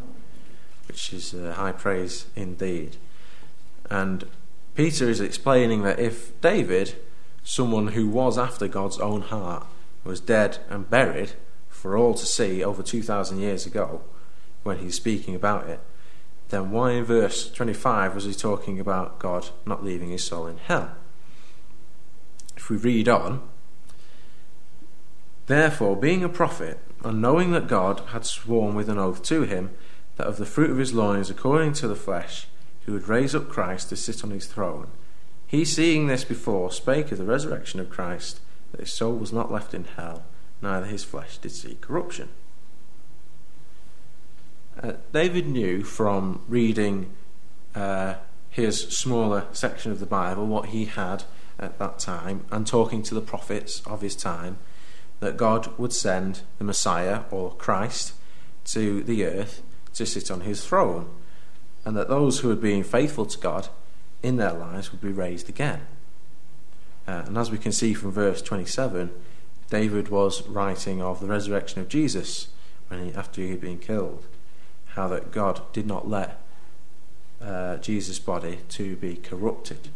which 0.88 1.12
is 1.14 1.34
uh, 1.34 1.54
high 1.56 1.72
praise 1.72 2.28
indeed. 2.36 2.98
And 3.90 4.26
Peter 4.76 5.10
is 5.10 5.22
explaining 5.22 5.84
that 5.84 6.00
if 6.00 6.40
David, 6.42 6.96
someone 7.44 7.88
who 7.88 8.08
was 8.08 8.38
after 8.38 8.68
God's 8.68 9.00
own 9.00 9.22
heart, 9.22 9.66
was 10.04 10.20
dead 10.20 10.60
and 10.70 10.90
buried 10.90 11.32
for 11.70 11.98
all 11.98 12.14
to 12.14 12.26
see 12.26 12.64
over 12.64 12.84
2,000 12.84 13.40
years 13.40 13.66
ago, 13.66 14.02
when 14.64 14.80
he's 14.80 14.96
speaking 14.96 15.36
about 15.36 15.68
it, 15.68 15.80
then 16.50 16.72
why 16.72 16.92
in 16.92 17.04
verse 17.04 17.50
25 17.52 18.16
was 18.16 18.26
he 18.26 18.34
talking 18.34 18.80
about 18.80 19.20
God 19.20 19.50
not 19.66 19.84
leaving 19.84 20.10
his 20.10 20.24
soul 20.24 20.48
in 20.48 20.58
hell? 20.58 20.96
if 22.66 22.70
we 22.70 22.78
read 22.78 23.08
on, 23.08 23.42
Therefore, 25.46 25.96
being 25.96 26.24
a 26.24 26.30
prophet, 26.30 26.80
and 27.04 27.22
knowing 27.22 27.52
that 27.52 27.68
God 27.68 28.02
had 28.08 28.26
sworn 28.26 28.74
with 28.74 28.90
an 28.90 28.98
oath 28.98 29.22
to 29.24 29.44
him 29.44 29.70
that 30.16 30.26
of 30.26 30.38
the 30.38 30.46
fruit 30.46 30.72
of 30.72 30.78
his 30.78 30.94
loins, 30.94 31.30
according 31.30 31.74
to 31.74 31.88
the 31.88 31.96
flesh, 31.96 32.48
he 32.86 32.92
would 32.92 33.08
raise 33.08 33.34
up 33.34 33.50
Christ 33.50 33.90
to 33.90 33.96
sit 33.96 34.24
on 34.24 34.32
his 34.32 34.46
throne, 34.46 34.88
he, 35.48 35.66
seeing 35.66 36.08
this 36.08 36.24
before, 36.24 36.72
spake 36.72 37.12
of 37.12 37.18
the 37.18 37.26
resurrection 37.26 37.80
of 37.80 37.90
Christ, 37.90 38.40
that 38.72 38.82
his 38.82 38.94
soul 38.94 39.16
was 39.16 39.32
not 39.32 39.52
left 39.52 39.74
in 39.74 39.84
hell, 39.84 40.24
neither 40.62 40.86
his 40.86 41.04
flesh 41.04 41.38
did 41.38 41.52
see 41.52 41.78
corruption. 41.82 42.30
Uh, 44.82 44.94
David 45.14 45.48
knew 45.48 45.84
from 45.84 46.42
reading 46.48 47.14
uh, 47.74 48.16
his 48.50 48.82
smaller 48.82 49.46
section 49.54 49.92
of 49.92 50.00
the 50.00 50.06
Bible 50.06 50.46
what 50.46 50.68
he 50.68 50.86
had 50.86 51.24
at 51.58 51.80
that 51.80 52.00
time 52.00 52.46
and 52.52 52.68
talking 52.68 53.02
to 53.04 53.14
the 53.14 53.22
prophets 53.22 53.82
of 53.86 54.02
his 54.02 54.16
time 54.16 54.58
that 55.20 55.38
God 55.38 55.78
would 55.78 55.94
send 55.94 56.42
the 56.58 56.64
Messiah 56.64 57.22
or 57.32 57.54
Christ 57.56 58.14
to 58.66 59.04
the 59.04 59.26
earth 59.26 59.62
to 59.94 60.06
sit 60.06 60.30
on 60.30 60.42
his 60.42 60.66
throne, 60.66 61.10
and 61.86 61.96
that 61.96 62.10
those 62.10 62.40
who 62.40 62.50
had 62.50 62.60
been 62.60 62.84
faithful 62.84 63.26
to 63.26 63.38
God 63.38 63.70
in 64.24 64.38
their 64.38 64.54
lives 64.54 64.92
would 64.92 65.02
be 65.02 65.12
raised 65.12 65.48
again. 65.48 65.82
Uh, 67.08 67.24
and 67.26 67.38
as 67.38 67.52
we 67.52 67.58
can 67.58 67.72
see 67.72 67.94
from 67.94 68.12
verse 68.12 68.42
27, 68.42 69.12
David 69.70 70.10
was 70.10 70.48
writing 70.48 71.02
of 71.02 71.20
the 71.20 71.28
resurrection 71.28 71.82
of 71.82 71.88
Jesus 71.88 72.48
when 72.88 73.06
he, 73.06 73.14
after 73.14 73.42
he 73.42 73.52
had 73.52 73.62
been 73.62 73.78
killed, 73.78 74.26
how 74.88 75.08
that 75.08 75.32
God 75.32 75.62
did 75.72 75.86
not 75.86 76.10
let 76.10 76.42
uh, 77.42 77.78
Jesus' 77.78 78.18
body 78.20 78.60
to 78.70 78.96
be 78.96 79.16
corrupted 79.16 79.90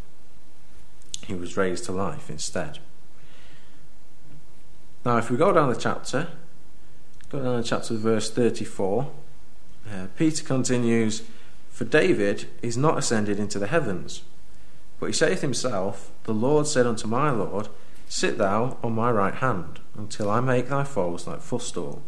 he 1.29 1.35
was 1.35 1.55
raised 1.55 1.85
to 1.85 1.91
life 1.91 2.29
instead. 2.29 2.79
Now, 5.05 5.17
if 5.17 5.29
we 5.29 5.37
go 5.37 5.53
down 5.53 5.69
the 5.69 5.79
chapter, 5.79 6.27
go 7.29 7.41
down 7.41 7.57
the 7.57 7.63
chapter 7.63 7.93
verse 7.93 8.29
34, 8.31 9.11
uh, 9.89 10.07
Peter 10.17 10.43
continues, 10.43 11.23
For 11.69 11.85
David 11.85 12.49
is 12.61 12.77
not 12.77 12.97
ascended 12.97 13.39
into 13.39 13.59
the 13.59 13.67
heavens, 13.67 14.23
but 14.99 15.07
he 15.07 15.13
saith 15.13 15.41
himself, 15.41 16.11
The 16.23 16.33
Lord 16.33 16.67
said 16.67 16.85
unto 16.85 17.07
my 17.07 17.31
Lord, 17.31 17.69
Sit 18.07 18.37
thou 18.37 18.77
on 18.83 18.93
my 18.93 19.11
right 19.11 19.35
hand, 19.35 19.79
until 19.95 20.29
I 20.29 20.41
make 20.41 20.67
thy 20.67 20.83
foes 20.83 21.27
like 21.27 21.41
footstool. 21.41 22.03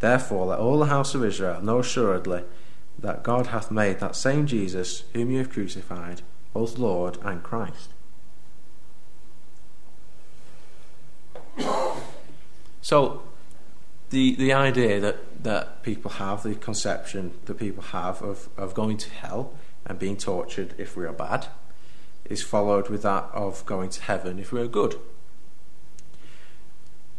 Therefore 0.00 0.46
let 0.46 0.58
all 0.58 0.78
the 0.78 0.86
house 0.86 1.14
of 1.14 1.24
Israel 1.24 1.60
know 1.60 1.80
assuredly 1.80 2.44
that 2.98 3.22
God 3.22 3.48
hath 3.48 3.70
made 3.70 4.00
that 4.00 4.16
same 4.16 4.46
Jesus, 4.46 5.04
whom 5.12 5.30
you 5.30 5.38
have 5.38 5.50
crucified, 5.50 6.22
both 6.52 6.78
Lord 6.78 7.18
and 7.22 7.42
Christ. 7.42 7.90
So, 12.80 13.22
the 14.10 14.34
the 14.36 14.52
idea 14.52 15.00
that, 15.00 15.42
that 15.44 15.82
people 15.82 16.12
have, 16.12 16.42
the 16.42 16.54
conception 16.54 17.32
that 17.46 17.54
people 17.58 17.82
have 17.82 18.22
of, 18.22 18.48
of 18.56 18.74
going 18.74 18.96
to 18.98 19.10
hell 19.10 19.52
and 19.86 19.98
being 19.98 20.16
tortured 20.16 20.74
if 20.78 20.96
we 20.96 21.06
are 21.06 21.12
bad, 21.12 21.46
is 22.24 22.42
followed 22.42 22.88
with 22.88 23.02
that 23.02 23.28
of 23.32 23.64
going 23.66 23.90
to 23.90 24.02
heaven 24.02 24.38
if 24.38 24.52
we 24.52 24.60
are 24.60 24.68
good. 24.68 24.96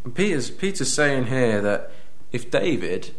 And 0.03 0.15
Peter's, 0.15 0.49
Peter's 0.49 0.93
saying 0.93 1.27
here 1.27 1.61
that 1.61 1.91
if 2.31 2.49
David, 2.49 3.11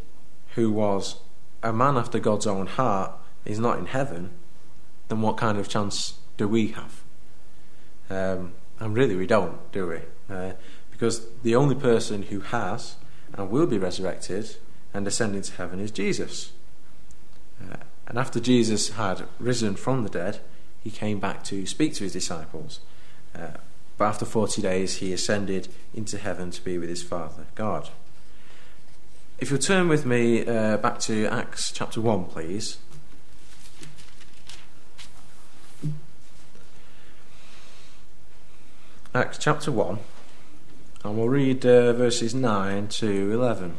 who 0.54 0.70
was 0.70 1.20
a 1.62 1.72
man 1.72 1.96
after 1.96 2.18
God's 2.18 2.46
own 2.46 2.66
heart, 2.66 3.12
is 3.44 3.59
not 3.59 3.78
in 3.78 3.87
heaven, 3.87 4.30
then 5.09 5.20
what 5.20 5.37
kind 5.37 5.59
of 5.59 5.68
chance 5.68 6.18
do 6.37 6.48
we 6.48 6.68
have? 6.68 7.02
Um, 8.09 8.52
and 8.78 8.96
really, 8.96 9.16
we 9.16 9.26
don't, 9.26 9.70
do 9.72 9.88
we? 9.88 10.35
Uh, 10.35 10.52
because 10.90 11.26
the 11.42 11.54
only 11.54 11.74
person 11.74 12.22
who 12.22 12.40
has 12.40 12.96
and 13.34 13.50
will 13.50 13.66
be 13.66 13.78
resurrected 13.78 14.56
and 14.92 15.06
ascended 15.06 15.44
to 15.44 15.52
heaven 15.54 15.80
is 15.80 15.90
Jesus. 15.90 16.52
Uh, 17.62 17.76
and 18.06 18.18
after 18.18 18.40
Jesus 18.40 18.90
had 18.90 19.24
risen 19.38 19.76
from 19.76 20.02
the 20.02 20.08
dead, 20.08 20.40
he 20.82 20.90
came 20.90 21.20
back 21.20 21.44
to 21.44 21.66
speak 21.66 21.94
to 21.94 22.04
his 22.04 22.12
disciples. 22.12 22.80
Uh, 23.34 23.58
but 23.98 24.06
after 24.06 24.24
40 24.24 24.62
days, 24.62 24.96
he 24.96 25.12
ascended 25.12 25.68
into 25.94 26.18
heaven 26.18 26.50
to 26.50 26.64
be 26.64 26.78
with 26.78 26.88
his 26.88 27.02
Father, 27.02 27.44
God. 27.54 27.90
If 29.38 29.50
you'll 29.50 29.60
turn 29.60 29.88
with 29.88 30.04
me 30.04 30.44
uh, 30.46 30.78
back 30.78 30.98
to 31.00 31.26
Acts 31.26 31.70
chapter 31.70 32.00
1, 32.00 32.24
please. 32.24 32.78
Acts 39.14 39.38
chapter 39.38 39.70
1. 39.70 39.98
And 41.02 41.16
we'll 41.16 41.28
read 41.28 41.64
uh, 41.64 41.94
verses 41.94 42.34
9 42.34 42.88
to 42.88 43.32
11. 43.32 43.74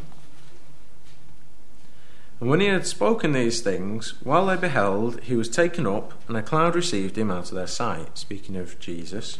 And 2.40 2.50
when 2.50 2.60
he 2.60 2.66
had 2.66 2.88
spoken 2.88 3.34
these 3.34 3.62
things, 3.62 4.16
while 4.24 4.48
they 4.48 4.56
beheld, 4.56 5.22
he 5.22 5.36
was 5.36 5.48
taken 5.48 5.86
up, 5.86 6.14
and 6.28 6.36
a 6.36 6.42
cloud 6.42 6.74
received 6.74 7.16
him 7.16 7.30
out 7.30 7.50
of 7.50 7.56
their 7.56 7.68
sight, 7.68 8.18
speaking 8.18 8.56
of 8.56 8.80
Jesus. 8.80 9.38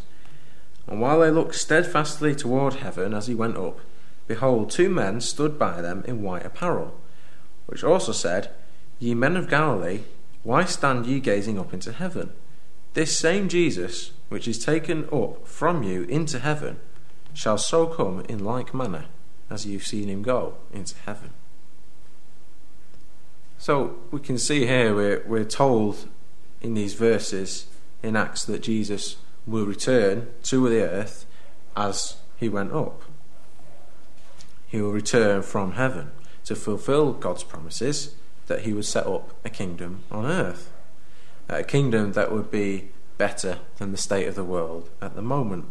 And 0.86 1.02
while 1.02 1.22
they 1.22 1.32
looked 1.32 1.56
steadfastly 1.56 2.36
toward 2.36 2.76
heaven 2.76 3.16
as 3.16 3.26
he 3.26 3.34
went 3.34 3.58
up, 3.58 3.80
behold, 4.28 4.70
two 4.70 4.90
men 4.90 5.20
stood 5.20 5.58
by 5.58 5.82
them 5.82 6.04
in 6.08 6.22
white 6.22 6.46
apparel, 6.46 7.02
which 7.66 7.84
also 7.84 8.12
said, 8.12 8.52
Ye 9.00 9.16
men 9.16 9.36
of 9.36 9.50
Galilee, 9.50 10.02
why 10.44 10.66
stand 10.66 11.08
ye 11.08 11.20
gazing 11.20 11.58
up 11.58 11.74
into 11.74 11.92
heaven? 11.92 12.32
This 12.94 13.18
same 13.18 13.50
Jesus, 13.50 14.12
which 14.30 14.48
is 14.48 14.64
taken 14.64 15.10
up 15.12 15.48
from 15.48 15.82
you 15.82 16.04
into 16.04 16.38
heaven, 16.38 16.80
shall 17.34 17.58
so 17.58 17.88
come 17.88 18.22
in 18.28 18.44
like 18.44 18.74
manner 18.74 19.06
as 19.50 19.66
you've 19.66 19.86
seen 19.86 20.08
him 20.08 20.22
go 20.22 20.56
into 20.74 20.96
heaven. 21.06 21.32
So 23.58 23.98
we 24.10 24.20
can 24.20 24.38
see 24.38 24.66
here 24.66 24.96
we're, 24.96 25.24
we're 25.28 25.44
told 25.44 26.08
in 26.62 26.74
these 26.74 26.94
verses 26.94 27.68
in 28.02 28.16
Acts 28.16 28.44
that 28.46 28.64
Jesus 28.64 29.18
will 29.46 29.66
return 29.66 30.30
to 30.44 30.70
the 30.70 30.82
earth 30.82 31.26
as 31.76 32.18
he 32.38 32.50
went 32.50 32.72
up. 32.72 33.04
He 34.68 34.82
will 34.82 34.92
return 34.92 35.42
from 35.42 35.74
heaven 35.74 36.12
to 36.46 36.56
fulfill 36.56 37.14
God's 37.14 37.44
promises 37.44 38.16
that 38.48 38.62
he 38.62 38.74
would 38.74 38.86
set 38.86 39.06
up 39.06 39.36
a 39.46 39.50
kingdom 39.50 40.04
on 40.10 40.26
earth. 40.26 40.72
A 41.50 41.64
kingdom 41.64 42.14
that 42.14 42.32
would 42.32 42.50
be 42.50 42.90
better 43.18 43.60
than 43.78 43.92
the 43.92 43.98
state 43.98 44.28
of 44.28 44.36
the 44.36 44.44
world 44.44 44.90
at 45.02 45.16
the 45.16 45.22
moment. 45.22 45.66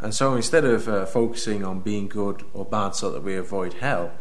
And 0.00 0.14
so 0.14 0.34
instead 0.34 0.64
of 0.64 0.88
uh, 0.88 1.06
focusing 1.06 1.64
on 1.64 1.80
being 1.80 2.08
good 2.08 2.44
or 2.52 2.64
bad 2.64 2.94
so 2.94 3.10
that 3.10 3.22
we 3.22 3.34
avoid 3.34 3.74
hell, 3.74 4.12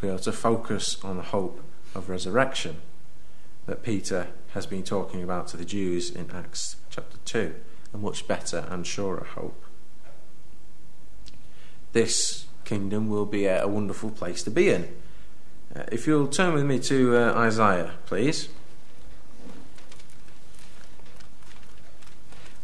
we 0.00 0.08
are 0.08 0.18
to 0.20 0.32
focus 0.32 1.02
on 1.04 1.16
the 1.18 1.22
hope 1.24 1.62
of 1.94 2.08
resurrection 2.08 2.76
that 3.66 3.82
Peter 3.82 4.28
has 4.54 4.66
been 4.66 4.82
talking 4.82 5.22
about 5.22 5.46
to 5.48 5.56
the 5.56 5.64
Jews 5.64 6.10
in 6.10 6.30
Acts 6.30 6.76
chapter 6.88 7.18
2, 7.24 7.54
a 7.92 7.98
much 7.98 8.26
better 8.26 8.66
and 8.70 8.86
surer 8.86 9.26
hope. 9.34 9.62
This 11.92 12.46
kingdom 12.64 13.08
will 13.10 13.26
be 13.26 13.46
a, 13.46 13.66
wonderful 13.66 14.10
place 14.10 14.42
to 14.44 14.50
be 14.50 14.70
in. 14.70 14.88
Uh, 15.74 15.82
if 15.92 16.06
you'll 16.06 16.28
turn 16.28 16.54
with 16.54 16.64
me 16.64 16.78
to 16.78 17.16
uh, 17.16 17.32
Isaiah, 17.34 17.92
please. 18.06 18.48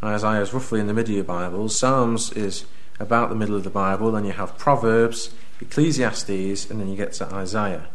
Isaiah 0.02 0.42
is 0.42 0.52
roughly 0.52 0.80
in 0.80 0.86
the 0.86 0.94
middle 0.94 1.12
of 1.12 1.16
your 1.16 1.24
Bible. 1.24 1.68
Psalms 1.68 2.32
is 2.32 2.64
about 3.00 3.28
the 3.28 3.34
middle 3.34 3.56
of 3.56 3.64
the 3.64 3.70
Bible. 3.70 4.12
Then 4.12 4.24
you 4.24 4.32
have 4.32 4.56
Proverbs, 4.58 5.34
Ecclesiastes, 5.60 6.70
and 6.70 6.80
then 6.80 6.88
you 6.88 6.96
get 6.96 7.12
to 7.14 7.26
Isaiah. 7.34 7.88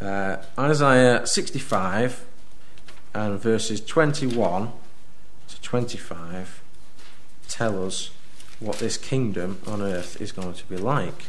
Uh, 0.00 0.38
Isaiah 0.58 1.26
65 1.26 2.26
and 3.14 3.38
verses 3.38 3.80
21 3.80 4.72
to 5.48 5.62
25 5.62 6.62
tell 7.48 7.86
us 7.86 8.10
what 8.58 8.78
this 8.78 8.96
kingdom 8.96 9.60
on 9.66 9.82
earth 9.82 10.20
is 10.20 10.32
going 10.32 10.54
to 10.54 10.64
be 10.66 10.76
like. 10.76 11.26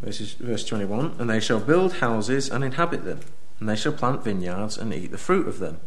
Verses, 0.00 0.32
verse 0.34 0.64
21 0.64 1.16
And 1.18 1.28
they 1.28 1.40
shall 1.40 1.60
build 1.60 1.94
houses 1.94 2.48
and 2.48 2.64
inhabit 2.64 3.04
them, 3.04 3.20
and 3.60 3.68
they 3.68 3.76
shall 3.76 3.92
plant 3.92 4.24
vineyards 4.24 4.76
and 4.76 4.92
eat 4.92 5.12
the 5.12 5.18
fruit 5.18 5.46
of 5.46 5.58
them. 5.60 5.80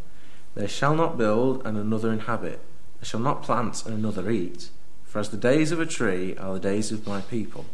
They 0.55 0.67
shall 0.67 0.95
not 0.95 1.17
build 1.17 1.65
and 1.65 1.77
another 1.77 2.13
inhabit, 2.13 2.61
they 3.01 3.05
shall 3.05 3.19
not 3.19 3.43
plant 3.43 3.85
and 3.85 3.95
another 3.95 4.29
eat. 4.29 4.69
For 5.03 5.19
as 5.19 5.29
the 5.29 5.37
days 5.37 5.71
of 5.71 5.79
a 5.79 5.85
tree 5.85 6.37
are 6.37 6.53
the 6.53 6.59
days 6.59 6.91
of 6.91 7.05
my 7.05 7.21
people, 7.21 7.65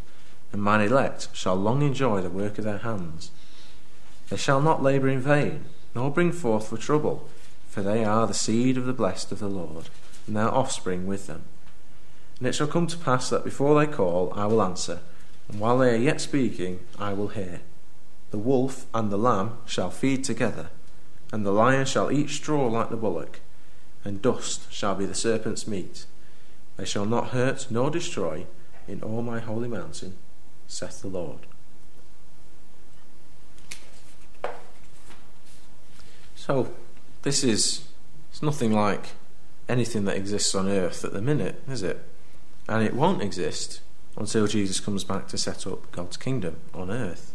and 0.51 0.63
mine 0.63 0.81
elect 0.81 1.29
shall 1.33 1.55
long 1.55 1.81
enjoy 1.81 2.21
the 2.21 2.29
work 2.29 2.57
of 2.57 2.63
their 2.63 2.79
hands. 2.79 3.29
They 4.29 4.37
shall 4.37 4.61
not 4.61 4.81
labour 4.81 5.09
in 5.09 5.19
vain, 5.19 5.65
nor 5.93 6.09
bring 6.09 6.31
forth 6.31 6.69
for 6.69 6.77
trouble 6.77 7.29
for 7.69 7.83
they 7.83 8.03
are 8.03 8.25
the 8.25 8.33
seed 8.33 8.77
of 8.77 8.85
the 8.85 8.93
blessed 8.93 9.31
of 9.31 9.39
the 9.39 9.47
Lord, 9.47 9.89
and 10.25 10.35
their 10.35 10.53
offspring 10.53 11.05
with 11.05 11.27
them. 11.27 11.43
And 12.39 12.47
it 12.47 12.55
shall 12.55 12.67
come 12.67 12.87
to 12.87 12.97
pass 12.97 13.29
that 13.29 13.43
before 13.43 13.79
they 13.79 13.91
call, 13.91 14.33
I 14.35 14.47
will 14.47 14.61
answer, 14.61 14.99
and 15.47 15.59
while 15.59 15.77
they 15.77 15.93
are 15.93 15.97
yet 15.97 16.19
speaking, 16.19 16.79
I 16.97 17.13
will 17.13 17.27
hear. 17.29 17.61
The 18.31 18.37
wolf 18.37 18.85
and 18.93 19.11
the 19.11 19.17
lamb 19.17 19.57
shall 19.65 19.89
feed 19.89 20.23
together, 20.23 20.69
and 21.31 21.45
the 21.45 21.51
lion 21.51 21.85
shall 21.85 22.11
eat 22.11 22.29
straw 22.29 22.67
like 22.67 22.89
the 22.89 22.97
bullock, 22.97 23.39
and 24.03 24.21
dust 24.21 24.71
shall 24.71 24.95
be 24.95 25.05
the 25.05 25.15
serpent's 25.15 25.67
meat. 25.67 26.05
They 26.77 26.85
shall 26.85 27.05
not 27.05 27.29
hurt 27.29 27.67
nor 27.69 27.89
destroy 27.89 28.45
in 28.87 29.01
all 29.01 29.21
my 29.21 29.39
holy 29.39 29.67
mountain, 29.67 30.15
saith 30.67 31.01
the 31.01 31.07
Lord. 31.07 31.45
So, 36.35 36.71
this 37.23 37.43
is 37.43 37.87
it's 38.31 38.41
nothing 38.41 38.71
like 38.71 39.09
anything 39.67 40.05
that 40.05 40.15
exists 40.15 40.55
on 40.55 40.67
earth 40.67 41.03
at 41.03 41.13
the 41.13 41.21
minute, 41.21 41.61
is 41.67 41.83
it? 41.83 42.03
And 42.67 42.83
it 42.83 42.93
won't 42.93 43.21
exist 43.21 43.81
until 44.15 44.47
Jesus 44.47 44.79
comes 44.79 45.03
back 45.03 45.27
to 45.27 45.37
set 45.37 45.67
up 45.67 45.91
God's 45.91 46.17
kingdom 46.17 46.57
on 46.73 46.89
earth. 46.89 47.33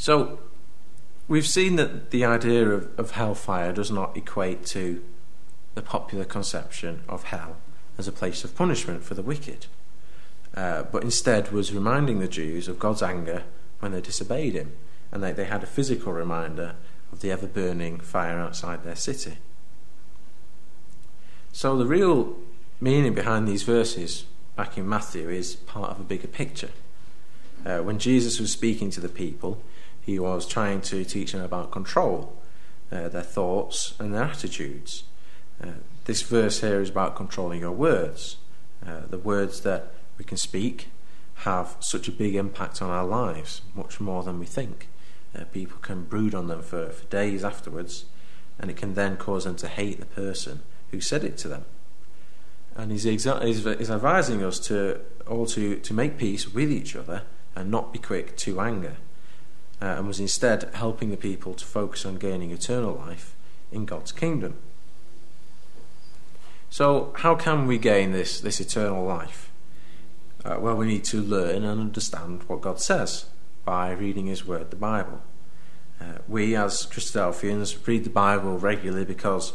So, 0.00 0.38
we've 1.26 1.46
seen 1.46 1.74
that 1.74 2.12
the 2.12 2.24
idea 2.24 2.68
of, 2.68 2.88
of 2.96 3.10
hellfire 3.10 3.72
does 3.72 3.90
not 3.90 4.16
equate 4.16 4.64
to 4.66 5.02
the 5.74 5.82
popular 5.82 6.24
conception 6.24 7.02
of 7.08 7.24
hell 7.24 7.56
as 7.98 8.06
a 8.06 8.12
place 8.12 8.44
of 8.44 8.54
punishment 8.54 9.02
for 9.02 9.14
the 9.14 9.22
wicked, 9.22 9.66
uh, 10.56 10.84
but 10.84 11.02
instead 11.02 11.50
was 11.50 11.74
reminding 11.74 12.20
the 12.20 12.28
Jews 12.28 12.68
of 12.68 12.78
God's 12.78 13.02
anger 13.02 13.42
when 13.80 13.90
they 13.90 14.00
disobeyed 14.00 14.54
Him, 14.54 14.70
and 15.10 15.20
they, 15.20 15.32
they 15.32 15.46
had 15.46 15.64
a 15.64 15.66
physical 15.66 16.12
reminder 16.12 16.76
of 17.10 17.18
the 17.18 17.32
ever 17.32 17.48
burning 17.48 17.98
fire 17.98 18.38
outside 18.38 18.84
their 18.84 18.94
city. 18.94 19.38
So, 21.50 21.76
the 21.76 21.86
real 21.86 22.36
meaning 22.80 23.14
behind 23.14 23.48
these 23.48 23.64
verses 23.64 24.26
back 24.54 24.78
in 24.78 24.88
Matthew 24.88 25.28
is 25.28 25.56
part 25.56 25.90
of 25.90 25.98
a 25.98 26.04
bigger 26.04 26.28
picture. 26.28 26.70
Uh, 27.66 27.78
when 27.78 27.98
Jesus 27.98 28.38
was 28.38 28.52
speaking 28.52 28.90
to 28.90 29.00
the 29.00 29.08
people, 29.08 29.60
he 30.08 30.18
was 30.18 30.46
trying 30.46 30.80
to 30.80 31.04
teach 31.04 31.32
them 31.32 31.42
about 31.42 31.70
control, 31.70 32.34
uh, 32.90 33.10
their 33.10 33.20
thoughts, 33.20 33.92
and 33.98 34.14
their 34.14 34.22
attitudes. 34.22 35.04
Uh, 35.62 35.72
this 36.06 36.22
verse 36.22 36.62
here 36.62 36.80
is 36.80 36.88
about 36.88 37.14
controlling 37.14 37.60
your 37.60 37.72
words. 37.72 38.38
Uh, 38.86 39.00
the 39.10 39.18
words 39.18 39.60
that 39.60 39.92
we 40.16 40.24
can 40.24 40.38
speak 40.38 40.88
have 41.44 41.76
such 41.80 42.08
a 42.08 42.12
big 42.12 42.34
impact 42.34 42.80
on 42.80 42.88
our 42.88 43.04
lives, 43.04 43.60
much 43.74 44.00
more 44.00 44.22
than 44.22 44.38
we 44.38 44.46
think. 44.46 44.88
Uh, 45.38 45.44
people 45.52 45.76
can 45.82 46.04
brood 46.04 46.34
on 46.34 46.46
them 46.48 46.62
for, 46.62 46.88
for 46.88 47.04
days 47.08 47.44
afterwards, 47.44 48.06
and 48.58 48.70
it 48.70 48.78
can 48.78 48.94
then 48.94 49.18
cause 49.18 49.44
them 49.44 49.56
to 49.56 49.68
hate 49.68 50.00
the 50.00 50.06
person 50.06 50.60
who 50.90 51.02
said 51.02 51.22
it 51.22 51.36
to 51.36 51.48
them. 51.48 51.66
And 52.74 52.92
he's, 52.92 53.04
exa- 53.04 53.44
he's, 53.44 53.62
he's 53.62 53.90
advising 53.90 54.42
us 54.42 54.58
to 54.68 55.00
all 55.26 55.44
to, 55.48 55.76
to 55.76 55.92
make 55.92 56.16
peace 56.16 56.48
with 56.48 56.72
each 56.72 56.96
other 56.96 57.24
and 57.54 57.70
not 57.70 57.92
be 57.92 57.98
quick 57.98 58.38
to 58.38 58.58
anger, 58.58 58.96
uh, 59.80 59.86
and 59.86 60.06
was 60.06 60.20
instead 60.20 60.70
helping 60.74 61.10
the 61.10 61.16
people 61.16 61.54
to 61.54 61.64
focus 61.64 62.04
on 62.04 62.16
gaining 62.16 62.50
eternal 62.50 62.94
life 62.94 63.34
in 63.70 63.84
God's 63.84 64.12
kingdom. 64.12 64.56
So, 66.70 67.14
how 67.18 67.34
can 67.34 67.66
we 67.66 67.78
gain 67.78 68.12
this, 68.12 68.40
this 68.40 68.60
eternal 68.60 69.04
life? 69.04 69.50
Uh, 70.44 70.56
well, 70.60 70.76
we 70.76 70.86
need 70.86 71.04
to 71.04 71.20
learn 71.22 71.64
and 71.64 71.80
understand 71.80 72.42
what 72.46 72.60
God 72.60 72.80
says 72.80 73.26
by 73.64 73.90
reading 73.92 74.26
His 74.26 74.46
Word, 74.46 74.70
the 74.70 74.76
Bible. 74.76 75.22
Uh, 76.00 76.18
we, 76.28 76.54
as 76.54 76.86
Christadelphians, 76.86 77.86
read 77.86 78.04
the 78.04 78.10
Bible 78.10 78.58
regularly 78.58 79.04
because 79.04 79.54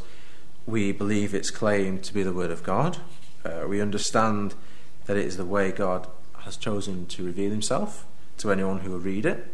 we 0.65 0.91
believe 0.91 1.33
its 1.33 1.51
claim 1.51 1.99
to 1.99 2.13
be 2.13 2.23
the 2.23 2.33
Word 2.33 2.51
of 2.51 2.63
God. 2.63 2.97
Uh, 3.45 3.65
we 3.67 3.79
understand 3.79 4.55
that 5.05 5.17
it 5.17 5.25
is 5.25 5.37
the 5.37 5.45
way 5.45 5.71
God 5.71 6.07
has 6.39 6.57
chosen 6.57 7.05
to 7.07 7.25
reveal 7.25 7.51
Himself 7.51 8.05
to 8.37 8.51
anyone 8.51 8.79
who 8.79 8.91
will 8.91 8.99
read 8.99 9.25
it. 9.25 9.52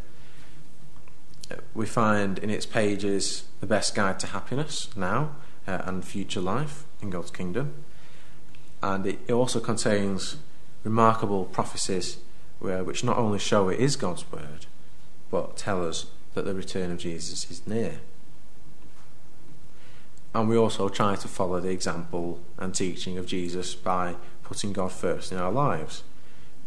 We 1.73 1.85
find 1.85 2.39
in 2.39 2.49
its 2.49 2.65
pages 2.65 3.45
the 3.59 3.67
best 3.67 3.95
guide 3.95 4.19
to 4.19 4.27
happiness 4.27 4.95
now 4.95 5.35
uh, 5.67 5.81
and 5.85 6.05
future 6.05 6.41
life 6.41 6.85
in 7.01 7.09
God's 7.09 7.31
kingdom. 7.31 7.73
And 8.81 9.05
it 9.05 9.31
also 9.31 9.59
contains 9.59 10.37
remarkable 10.83 11.45
prophecies 11.45 12.19
which 12.59 13.03
not 13.03 13.17
only 13.17 13.39
show 13.39 13.69
it 13.69 13.79
is 13.79 13.95
God's 13.95 14.29
word, 14.31 14.65
but 15.31 15.57
tell 15.57 15.87
us 15.87 16.07
that 16.33 16.45
the 16.45 16.53
return 16.53 16.91
of 16.91 16.97
Jesus 16.97 17.49
is 17.49 17.65
near. 17.65 17.99
And 20.33 20.47
we 20.47 20.57
also 20.57 20.89
try 20.89 21.15
to 21.15 21.27
follow 21.27 21.59
the 21.59 21.69
example 21.69 22.39
and 22.57 22.75
teaching 22.75 23.17
of 23.17 23.25
Jesus 23.25 23.75
by 23.75 24.15
putting 24.43 24.73
God 24.73 24.91
first 24.91 25.31
in 25.31 25.37
our 25.37 25.51
lives, 25.51 26.03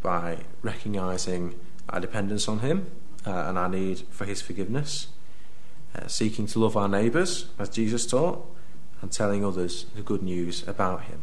by 0.02 0.38
recognizing 0.62 1.54
our 1.88 2.00
dependence 2.00 2.48
on 2.48 2.60
Him 2.60 2.90
uh, 3.26 3.44
and 3.48 3.58
our 3.58 3.68
need 3.68 4.00
for 4.10 4.24
His 4.24 4.40
forgiveness, 4.40 5.08
uh, 5.94 6.06
seeking 6.06 6.46
to 6.46 6.58
love 6.58 6.76
our 6.76 6.88
neighbours 6.88 7.46
as 7.58 7.68
Jesus 7.68 8.06
taught, 8.06 8.46
and 9.00 9.10
telling 9.10 9.44
others 9.44 9.86
the 9.94 10.02
good 10.02 10.22
news 10.22 10.66
about 10.66 11.02
Him. 11.02 11.22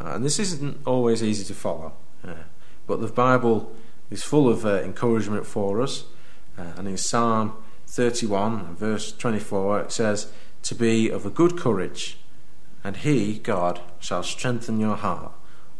Uh, 0.00 0.14
and 0.14 0.24
this 0.24 0.38
isn't 0.38 0.78
always 0.86 1.22
easy 1.22 1.44
to 1.44 1.54
follow. 1.54 1.92
Uh, 2.26 2.34
but 2.86 3.00
the 3.00 3.06
Bible 3.06 3.74
is 4.10 4.22
full 4.22 4.48
of 4.48 4.66
uh, 4.66 4.80
encouragement 4.82 5.46
for 5.46 5.80
us. 5.80 6.04
Uh, 6.58 6.72
and 6.76 6.88
in 6.88 6.96
Psalm 6.96 7.56
31, 7.86 8.74
verse 8.76 9.12
24, 9.12 9.80
it 9.80 9.92
says, 9.92 10.32
To 10.62 10.74
be 10.74 11.08
of 11.08 11.24
a 11.24 11.30
good 11.30 11.58
courage, 11.58 12.18
and 12.82 12.96
He, 12.98 13.38
God, 13.38 13.80
shall 13.98 14.22
strengthen 14.22 14.80
your 14.80 14.96
heart, 14.96 15.32